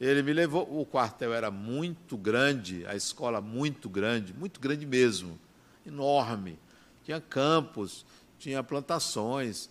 ele 0.00 0.22
me 0.22 0.32
levou. 0.32 0.80
O 0.80 0.86
quartel 0.86 1.34
era 1.34 1.50
muito 1.50 2.16
grande, 2.16 2.86
a 2.86 2.94
escola 2.94 3.40
muito 3.40 3.88
grande, 3.88 4.32
muito 4.32 4.60
grande 4.60 4.86
mesmo, 4.86 5.38
enorme. 5.84 6.58
Tinha 7.02 7.20
campos, 7.20 8.06
tinha 8.38 8.62
plantações, 8.62 9.68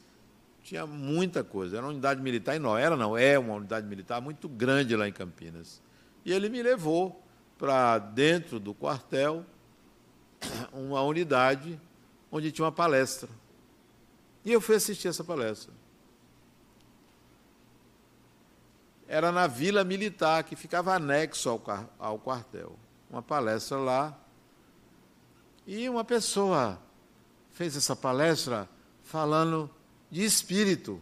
tinha 0.63 0.87
muita 0.87 1.43
coisa. 1.43 1.77
Era 1.77 1.85
uma 1.85 1.91
unidade 1.91 2.21
militar 2.21 2.55
enorme. 2.55 2.81
Era, 2.81 2.95
não, 2.95 3.17
é 3.17 3.37
uma 3.37 3.55
unidade 3.55 3.85
militar 3.85 4.21
muito 4.21 4.47
grande 4.47 4.95
lá 4.95 5.07
em 5.07 5.11
Campinas. 5.11 5.81
E 6.25 6.31
ele 6.31 6.49
me 6.49 6.63
levou 6.63 7.21
para 7.57 7.99
dentro 7.99 8.59
do 8.59 8.73
quartel, 8.73 9.45
uma 10.71 11.01
unidade 11.03 11.79
onde 12.31 12.51
tinha 12.51 12.65
uma 12.65 12.71
palestra. 12.71 13.29
E 14.43 14.51
eu 14.51 14.61
fui 14.61 14.75
assistir 14.75 15.09
essa 15.09 15.23
palestra. 15.23 15.73
Era 19.07 19.31
na 19.31 19.45
Vila 19.47 19.83
Militar, 19.83 20.43
que 20.43 20.55
ficava 20.55 20.95
anexo 20.95 21.49
ao, 21.49 21.61
ao 21.99 22.17
quartel. 22.17 22.77
Uma 23.09 23.21
palestra 23.21 23.77
lá. 23.77 24.17
E 25.67 25.87
uma 25.87 26.03
pessoa 26.03 26.79
fez 27.51 27.77
essa 27.77 27.95
palestra 27.95 28.67
falando 29.03 29.69
de 30.13 30.23
espírito. 30.23 31.01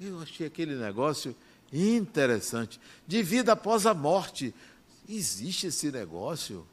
Eu 0.00 0.22
achei 0.22 0.46
aquele 0.46 0.74
negócio 0.74 1.36
interessante. 1.70 2.80
De 3.06 3.22
vida 3.22 3.52
após 3.52 3.84
a 3.84 3.92
morte. 3.92 4.54
Existe 5.06 5.66
esse 5.66 5.92
negócio? 5.92 6.66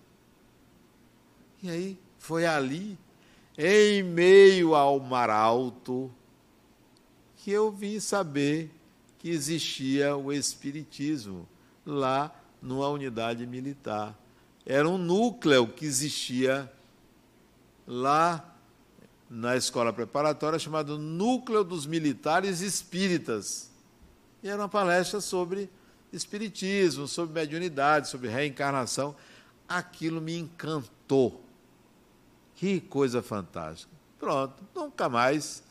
E 1.62 1.70
aí, 1.70 2.00
foi 2.18 2.46
ali, 2.46 2.98
em 3.58 4.02
meio 4.04 4.74
ao 4.74 5.02
mar 5.02 5.30
alto, 5.30 6.10
que 7.36 7.52
eu 7.52 7.70
vim 7.70 8.00
saber 8.00 8.72
que 9.18 9.30
existia 9.30 10.16
o 10.16 10.32
Espiritismo 10.32 11.46
lá 11.86 12.34
numa 12.62 12.88
unidade 12.88 13.46
militar. 13.46 14.18
Era 14.66 14.88
um 14.88 14.98
núcleo 14.98 15.68
que 15.68 15.84
existia 15.84 16.72
lá 17.86 18.49
na 19.30 19.56
escola 19.56 19.94
preparatória 19.94 20.58
chamado 20.58 20.98
Núcleo 20.98 21.64
dos 21.64 21.86
Militares 21.86 22.62
Espíritas. 22.62 23.70
E 24.42 24.50
era 24.50 24.62
uma 24.62 24.70
palestra 24.70 25.22
sobre 25.22 25.70
espiritismo, 26.12 27.08
sobre 27.08 27.34
mediunidade, 27.34 28.10
sobre 28.10 28.28
reencarnação. 28.28 29.16
Aquilo 29.68 30.20
me 30.20 30.38
encantou. 30.38 31.44
Que 32.56 32.80
coisa 32.80 33.22
fantástica. 33.22 33.92
Pronto, 34.18 34.56
nunca 34.76 35.08
mais 35.08 35.64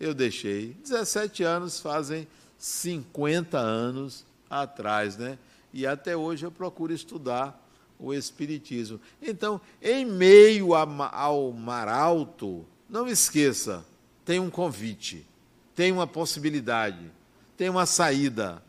eu 0.00 0.12
deixei. 0.12 0.76
17 0.82 1.42
anos 1.44 1.78
fazem 1.80 2.26
50 2.58 3.56
anos 3.58 4.26
atrás, 4.50 5.16
né? 5.16 5.38
E 5.72 5.86
até 5.86 6.16
hoje 6.16 6.44
eu 6.44 6.50
procuro 6.50 6.92
estudar 6.92 7.60
o 7.98 8.12
Espiritismo. 8.12 9.00
Então, 9.22 9.60
em 9.80 10.04
meio 10.04 10.74
ao 10.74 11.52
mar 11.52 11.88
alto, 11.88 12.66
não 12.94 13.08
esqueça, 13.08 13.84
tem 14.24 14.38
um 14.38 14.48
convite, 14.48 15.26
tem 15.74 15.90
uma 15.90 16.06
possibilidade, 16.06 17.10
tem 17.56 17.68
uma 17.68 17.86
saída, 17.86 18.62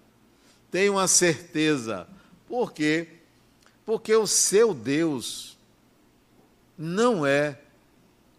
tem 0.72 0.90
uma 0.90 1.08
certeza. 1.08 2.08
Por 2.48 2.74
quê? 2.74 3.08
Porque 3.86 4.16
o 4.16 4.26
seu 4.26 4.74
Deus 4.74 5.56
não 6.76 7.24
é 7.24 7.60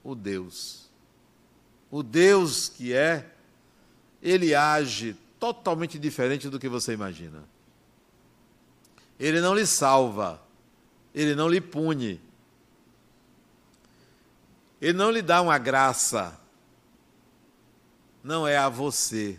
o 0.02 0.16
Deus. 0.16 0.90
O 1.88 2.02
Deus 2.02 2.68
que 2.68 2.92
é, 2.92 3.24
ele 4.20 4.56
age 4.56 5.16
totalmente 5.38 6.00
diferente 6.00 6.48
do 6.48 6.58
que 6.58 6.68
você 6.68 6.94
imagina. 6.94 7.44
Ele 9.20 9.40
não 9.40 9.54
lhe 9.54 9.64
salva, 9.64 10.42
ele 11.14 11.36
não 11.36 11.48
lhe 11.48 11.60
pune, 11.60 12.20
ele 14.86 14.98
não 14.98 15.10
lhe 15.10 15.20
dá 15.20 15.42
uma 15.42 15.58
graça. 15.58 16.38
Não 18.22 18.46
é 18.46 18.56
a 18.56 18.68
você, 18.68 19.36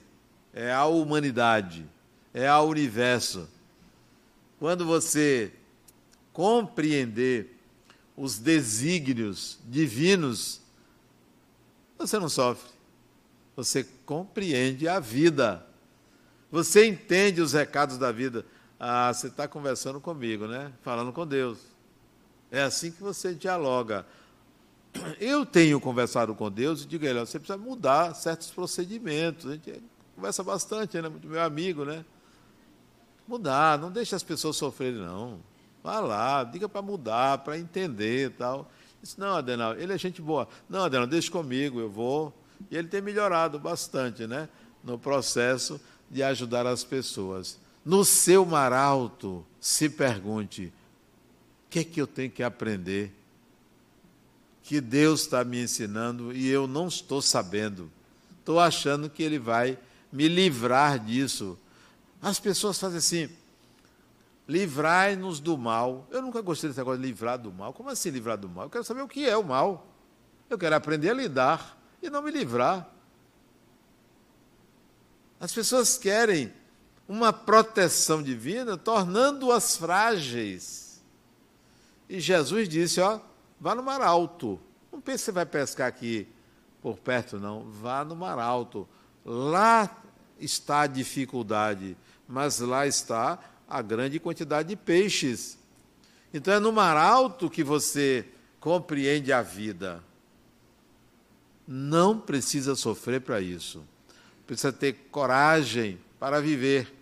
é 0.53 0.73
a 0.73 0.85
humanidade, 0.85 1.85
é 2.33 2.45
ao 2.45 2.67
universo. 2.67 3.47
Quando 4.59 4.85
você 4.85 5.53
compreender 6.33 7.57
os 8.17 8.39
desígnios 8.39 9.57
divinos, 9.65 10.59
você 11.97 12.19
não 12.19 12.27
sofre. 12.27 12.69
Você 13.55 13.85
compreende 14.05 14.85
a 14.85 14.99
vida. 14.99 15.65
Você 16.51 16.85
entende 16.85 17.39
os 17.39 17.53
recados 17.53 17.97
da 17.97 18.11
vida. 18.11 18.45
Ah, 18.77 19.13
você 19.13 19.27
está 19.27 19.47
conversando 19.47 20.01
comigo, 20.01 20.45
né? 20.45 20.73
Falando 20.81 21.13
com 21.13 21.25
Deus. 21.25 21.59
É 22.51 22.63
assim 22.63 22.91
que 22.91 23.01
você 23.01 23.33
dialoga. 23.33 24.05
Eu 25.19 25.45
tenho 25.45 25.79
conversado 25.79 26.33
com 26.35 26.49
Deus 26.51 26.83
e 26.83 26.87
digo 26.87 27.05
a 27.05 27.09
ele, 27.09 27.19
você 27.19 27.39
precisa 27.39 27.57
mudar 27.57 28.13
certos 28.13 28.49
procedimentos. 28.49 29.49
A 29.49 29.53
gente 29.53 29.83
conversa 30.15 30.43
bastante, 30.43 31.01
né? 31.01 31.09
Muito 31.09 31.27
meu 31.27 31.41
amigo, 31.41 31.85
né? 31.85 32.03
Mudar, 33.27 33.77
não 33.77 33.91
deixe 33.91 34.15
as 34.15 34.23
pessoas 34.23 34.55
sofrerem, 34.55 34.99
não. 34.99 35.39
Vá 35.83 35.99
lá, 35.99 36.43
diga 36.43 36.67
para 36.67 36.81
mudar, 36.81 37.39
para 37.39 37.57
entender 37.57 38.27
e 38.27 38.29
tal. 38.29 38.71
Disse, 39.01 39.19
não, 39.19 39.35
Adenal, 39.35 39.75
ele 39.75 39.93
é 39.93 39.97
gente 39.97 40.21
boa. 40.21 40.47
Não, 40.69 40.83
Adenal, 40.83 41.07
deixe 41.07 41.29
comigo, 41.29 41.79
eu 41.79 41.89
vou. 41.89 42.33
E 42.71 42.77
ele 42.77 42.87
tem 42.87 43.01
melhorado 43.01 43.59
bastante, 43.59 44.25
né? 44.25 44.49
No 44.83 44.97
processo 44.97 45.79
de 46.09 46.23
ajudar 46.23 46.65
as 46.65 46.83
pessoas. 46.83 47.59
No 47.85 48.03
seu 48.03 48.45
mar 48.45 48.73
alto, 48.73 49.45
se 49.59 49.89
pergunte: 49.89 50.65
o 50.65 51.69
que 51.69 51.79
é 51.79 51.83
que 51.83 52.01
eu 52.01 52.07
tenho 52.07 52.31
que 52.31 52.43
aprender 52.43 53.16
que 54.67 54.81
Deus 54.81 55.21
está 55.21 55.45
me 55.45 55.63
ensinando 55.63 56.33
e 56.33 56.45
eu 56.49 56.67
não 56.67 56.89
estou 56.89 57.21
sabendo. 57.21 57.89
Estou 58.39 58.59
achando 58.59 59.09
que 59.09 59.23
Ele 59.23 59.39
vai 59.39 59.79
me 60.11 60.27
livrar 60.27 60.99
disso. 60.99 61.57
As 62.21 62.37
pessoas 62.37 62.77
fazem 62.77 62.97
assim: 62.97 63.29
livrai-nos 64.45 65.39
do 65.39 65.57
mal. 65.57 66.05
Eu 66.11 66.21
nunca 66.21 66.41
gostei 66.41 66.69
desse 66.69 66.81
negócio 66.81 66.99
de 66.99 67.07
livrar 67.07 67.39
do 67.39 67.49
mal. 67.49 67.71
Como 67.71 67.89
assim 67.89 68.09
livrar 68.09 68.37
do 68.37 68.49
mal? 68.49 68.65
Eu 68.65 68.69
quero 68.69 68.83
saber 68.83 69.01
o 69.03 69.07
que 69.07 69.25
é 69.25 69.37
o 69.37 69.43
mal. 69.43 69.87
Eu 70.49 70.57
quero 70.57 70.75
aprender 70.75 71.11
a 71.11 71.13
lidar 71.13 71.81
e 72.03 72.09
não 72.09 72.21
me 72.21 72.29
livrar. 72.29 72.89
As 75.39 75.53
pessoas 75.53 75.97
querem 75.97 76.51
uma 77.07 77.31
proteção 77.31 78.21
divina, 78.21 78.75
tornando-as 78.75 79.77
frágeis. 79.77 81.01
E 82.09 82.19
Jesus 82.19 82.67
disse: 82.67 82.99
ó, 82.99 83.21
Vá 83.59 83.73
no 83.73 83.83
mar 83.83 84.01
alto. 84.01 84.59
Não 84.91 85.01
pense 85.01 85.19
que 85.19 85.25
você 85.25 85.31
vai 85.31 85.45
pescar 85.45 85.87
aqui 85.87 86.27
por 86.81 86.97
perto, 86.97 87.39
não. 87.39 87.63
Vá 87.63 88.03
no 88.03 88.15
mar 88.15 88.39
alto. 88.39 88.87
Lá 89.25 89.95
está 90.39 90.81
a 90.81 90.87
dificuldade, 90.87 91.97
mas 92.27 92.59
lá 92.59 92.85
está 92.85 93.39
a 93.67 93.81
grande 93.81 94.19
quantidade 94.19 94.69
de 94.69 94.75
peixes. 94.75 95.57
Então 96.33 96.53
é 96.53 96.59
no 96.59 96.71
mar 96.71 96.95
alto 96.95 97.49
que 97.49 97.63
você 97.63 98.25
compreende 98.59 99.33
a 99.33 99.41
vida. 99.41 100.03
Não 101.67 102.17
precisa 102.17 102.75
sofrer 102.75 103.21
para 103.21 103.41
isso. 103.41 103.83
Precisa 104.45 104.71
ter 104.71 104.93
coragem 105.11 105.99
para 106.19 106.39
viver, 106.39 106.93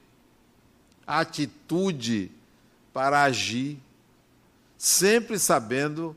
atitude 1.06 2.32
para 2.92 3.24
agir, 3.24 3.78
sempre 4.78 5.38
sabendo 5.38 6.16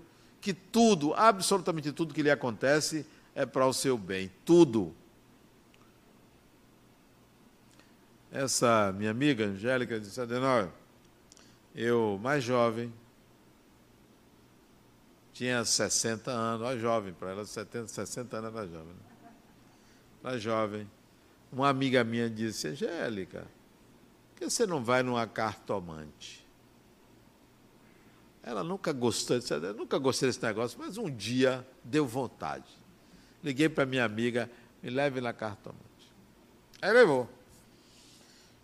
que 0.49 0.55
tudo, 0.55 1.13
absolutamente 1.13 1.93
tudo 1.93 2.15
que 2.15 2.23
lhe 2.23 2.31
acontece 2.31 3.05
é 3.35 3.45
para 3.45 3.67
o 3.67 3.73
seu 3.75 3.99
bem. 3.99 4.33
Tudo. 4.47 4.95
Essa 8.33 8.91
minha 8.97 9.11
amiga 9.11 9.45
Angélica 9.45 10.01
disse: 10.01 10.19
Adenor, 10.19 10.71
eu 11.75 12.19
mais 12.23 12.43
jovem, 12.43 12.91
tinha 15.35 15.63
60 15.63 16.31
anos, 16.31 16.67
olha 16.67 16.81
jovem, 16.81 17.13
para 17.13 17.33
ela 17.33 17.45
70, 17.45 17.89
60 17.89 18.39
anos 18.39 18.55
era 18.55 18.67
jovem. 18.67 18.95
Né? 18.95 19.31
Era 20.25 20.39
jovem. 20.39 20.91
Uma 21.53 21.69
amiga 21.69 22.03
minha 22.05 22.31
disse, 22.31 22.69
Angélica, 22.69 23.47
por 24.31 24.39
que 24.39 24.49
você 24.49 24.67
não 24.67 24.83
vai 24.83 25.03
numa 25.03 25.27
cartomante? 25.27 26.48
Ela 28.49 28.65
nunca 28.65 28.95
gostou, 28.95 29.39
disse, 29.39 29.53
eu 29.53 29.75
nunca 29.75 29.99
gostei 29.99 30.27
desse 30.27 30.43
negócio, 30.43 30.79
mas 30.79 30.97
um 30.97 31.11
dia 31.11 31.69
deu 31.85 32.07
vontade. 32.07 32.65
Liguei 33.45 33.69
para 33.69 33.85
minha 33.85 34.07
amiga, 34.07 34.51
me 34.83 34.89
leve 34.89 35.21
na 35.21 35.35
cartomante. 35.35 35.85
Aí 36.81 36.91
levou. 36.91 37.29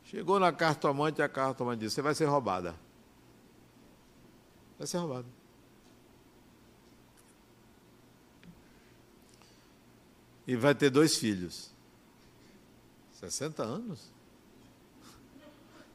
Chegou 0.06 0.40
na 0.40 0.50
cartomante, 0.50 1.20
a 1.20 1.28
cartomante 1.28 1.80
disse, 1.80 1.96
você 1.96 2.00
vai 2.00 2.14
ser 2.14 2.24
roubada. 2.24 2.74
Vai 4.78 4.86
ser 4.86 4.96
roubada. 4.96 5.28
E 10.46 10.56
vai 10.56 10.74
ter 10.74 10.88
dois 10.88 11.14
filhos. 11.18 11.70
60 13.20 13.62
anos? 13.62 14.10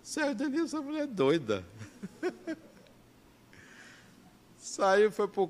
Certo, 0.03 0.43
essa 0.43 0.79
mulher 0.79 1.05
é 1.05 1.07
doida. 1.07 1.65
Saiu, 4.69 5.11
foi 5.11 5.27
por. 5.27 5.49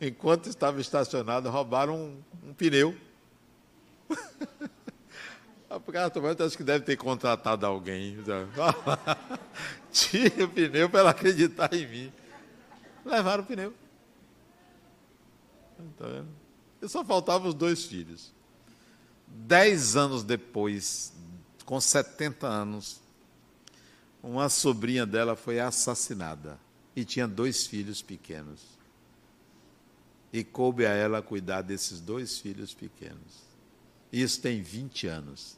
Enquanto 0.00 0.48
estava 0.48 0.80
estacionado, 0.80 1.50
roubaram 1.50 1.94
um, 1.94 2.22
um 2.48 2.54
pneu. 2.54 2.96
A 5.68 5.78
cartomante 5.78 6.42
acho 6.42 6.56
que 6.56 6.64
deve 6.64 6.86
ter 6.86 6.96
contratado 6.96 7.66
alguém. 7.66 8.16
Tinha 9.92 10.46
o 10.46 10.48
pneu 10.48 10.88
para 10.88 11.00
ela 11.00 11.10
acreditar 11.10 11.74
em 11.74 11.86
mim. 11.86 12.12
Levaram 13.04 13.44
o 13.44 13.46
pneu. 13.46 13.74
Tá 15.98 16.24
e 16.80 16.88
só 16.88 17.04
faltavam 17.04 17.48
os 17.48 17.54
dois 17.54 17.84
filhos. 17.84 18.32
Dez 19.26 19.94
anos 19.94 20.24
depois, 20.24 21.12
com 21.66 21.78
70 21.78 22.46
anos, 22.46 22.98
uma 24.22 24.48
sobrinha 24.48 25.06
dela 25.06 25.36
foi 25.36 25.60
assassinada 25.60 26.58
e 26.94 27.04
tinha 27.04 27.28
dois 27.28 27.66
filhos 27.66 28.02
pequenos. 28.02 28.78
E 30.32 30.44
coube 30.44 30.84
a 30.84 30.90
ela 30.90 31.22
cuidar 31.22 31.62
desses 31.62 32.00
dois 32.00 32.38
filhos 32.38 32.74
pequenos. 32.74 33.48
Isso 34.12 34.40
tem 34.40 34.62
20 34.62 35.06
anos. 35.06 35.56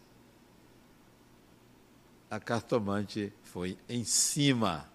A 2.30 2.38
cartomante 2.38 3.32
foi 3.42 3.76
em 3.88 4.04
cima. 4.04 4.88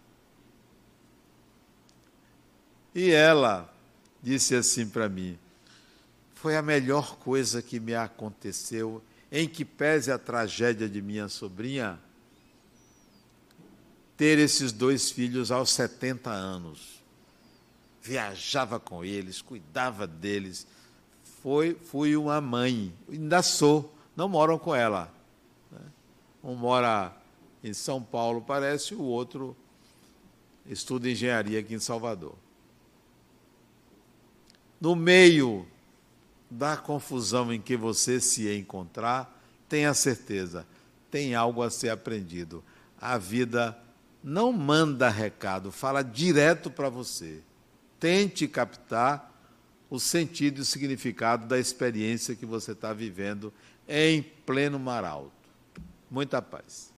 E 2.94 3.12
ela 3.12 3.74
disse 4.24 4.56
assim 4.56 4.88
para 4.88 5.10
mim: 5.10 5.38
Foi 6.34 6.56
a 6.56 6.62
melhor 6.62 7.18
coisa 7.18 7.62
que 7.62 7.80
me 7.80 7.94
aconteceu, 7.94 9.04
em 9.30 9.50
que 9.50 9.66
pese 9.66 10.12
a 10.12 10.18
tragédia 10.18 10.88
de 10.88 11.02
minha 11.02 11.28
sobrinha, 11.28 12.00
ter 14.18 14.40
esses 14.40 14.72
dois 14.72 15.12
filhos 15.12 15.52
aos 15.52 15.72
70 15.72 16.30
anos. 16.30 17.04
Viajava 18.02 18.80
com 18.80 19.04
eles, 19.04 19.42
cuidava 19.42 20.06
deles. 20.06 20.68
Foi, 21.42 21.76
fui 21.76 22.16
uma 22.16 22.40
mãe, 22.40 22.94
ainda 23.10 23.42
sou, 23.42 23.94
não 24.16 24.30
moram 24.30 24.58
com 24.58 24.74
ela. 24.74 25.12
Né? 25.72 25.82
Um 26.44 26.56
mora 26.56 27.16
em 27.64 27.74
São 27.74 28.02
Paulo, 28.02 28.42
parece, 28.42 28.94
o 28.94 29.02
outro 29.02 29.56
estuda 30.66 31.10
engenharia 31.10 31.60
aqui 31.60 31.74
em 31.74 31.80
Salvador. 31.80 32.36
No 34.80 34.96
meio 34.96 35.68
da 36.50 36.78
confusão 36.78 37.52
em 37.52 37.60
que 37.60 37.76
você 37.76 38.20
se 38.20 38.52
encontrar, 38.56 39.32
tenha 39.68 39.94
certeza, 39.94 40.66
tem 41.10 41.34
algo 41.34 41.62
a 41.62 41.70
ser 41.70 41.90
aprendido. 41.90 42.64
A 43.00 43.18
vida 43.18 43.78
não 44.26 44.52
manda 44.52 45.08
recado, 45.08 45.72
fala 45.72 46.02
direto 46.02 46.72
para 46.72 46.90
você. 46.90 47.44
Tente 48.00 48.48
captar 48.48 49.32
o 49.88 50.00
sentido 50.00 50.58
e 50.58 50.62
o 50.62 50.66
significado 50.66 51.46
da 51.46 51.60
experiência 51.60 52.36
que 52.36 52.46
você 52.46 52.72
está 52.72 52.92
vivendo 52.92 53.54
em 53.88 54.24
pleno 54.24 54.80
mar 54.80 55.06
alto. 55.06 55.32
Muita 56.10 56.42
paz. 56.42 56.95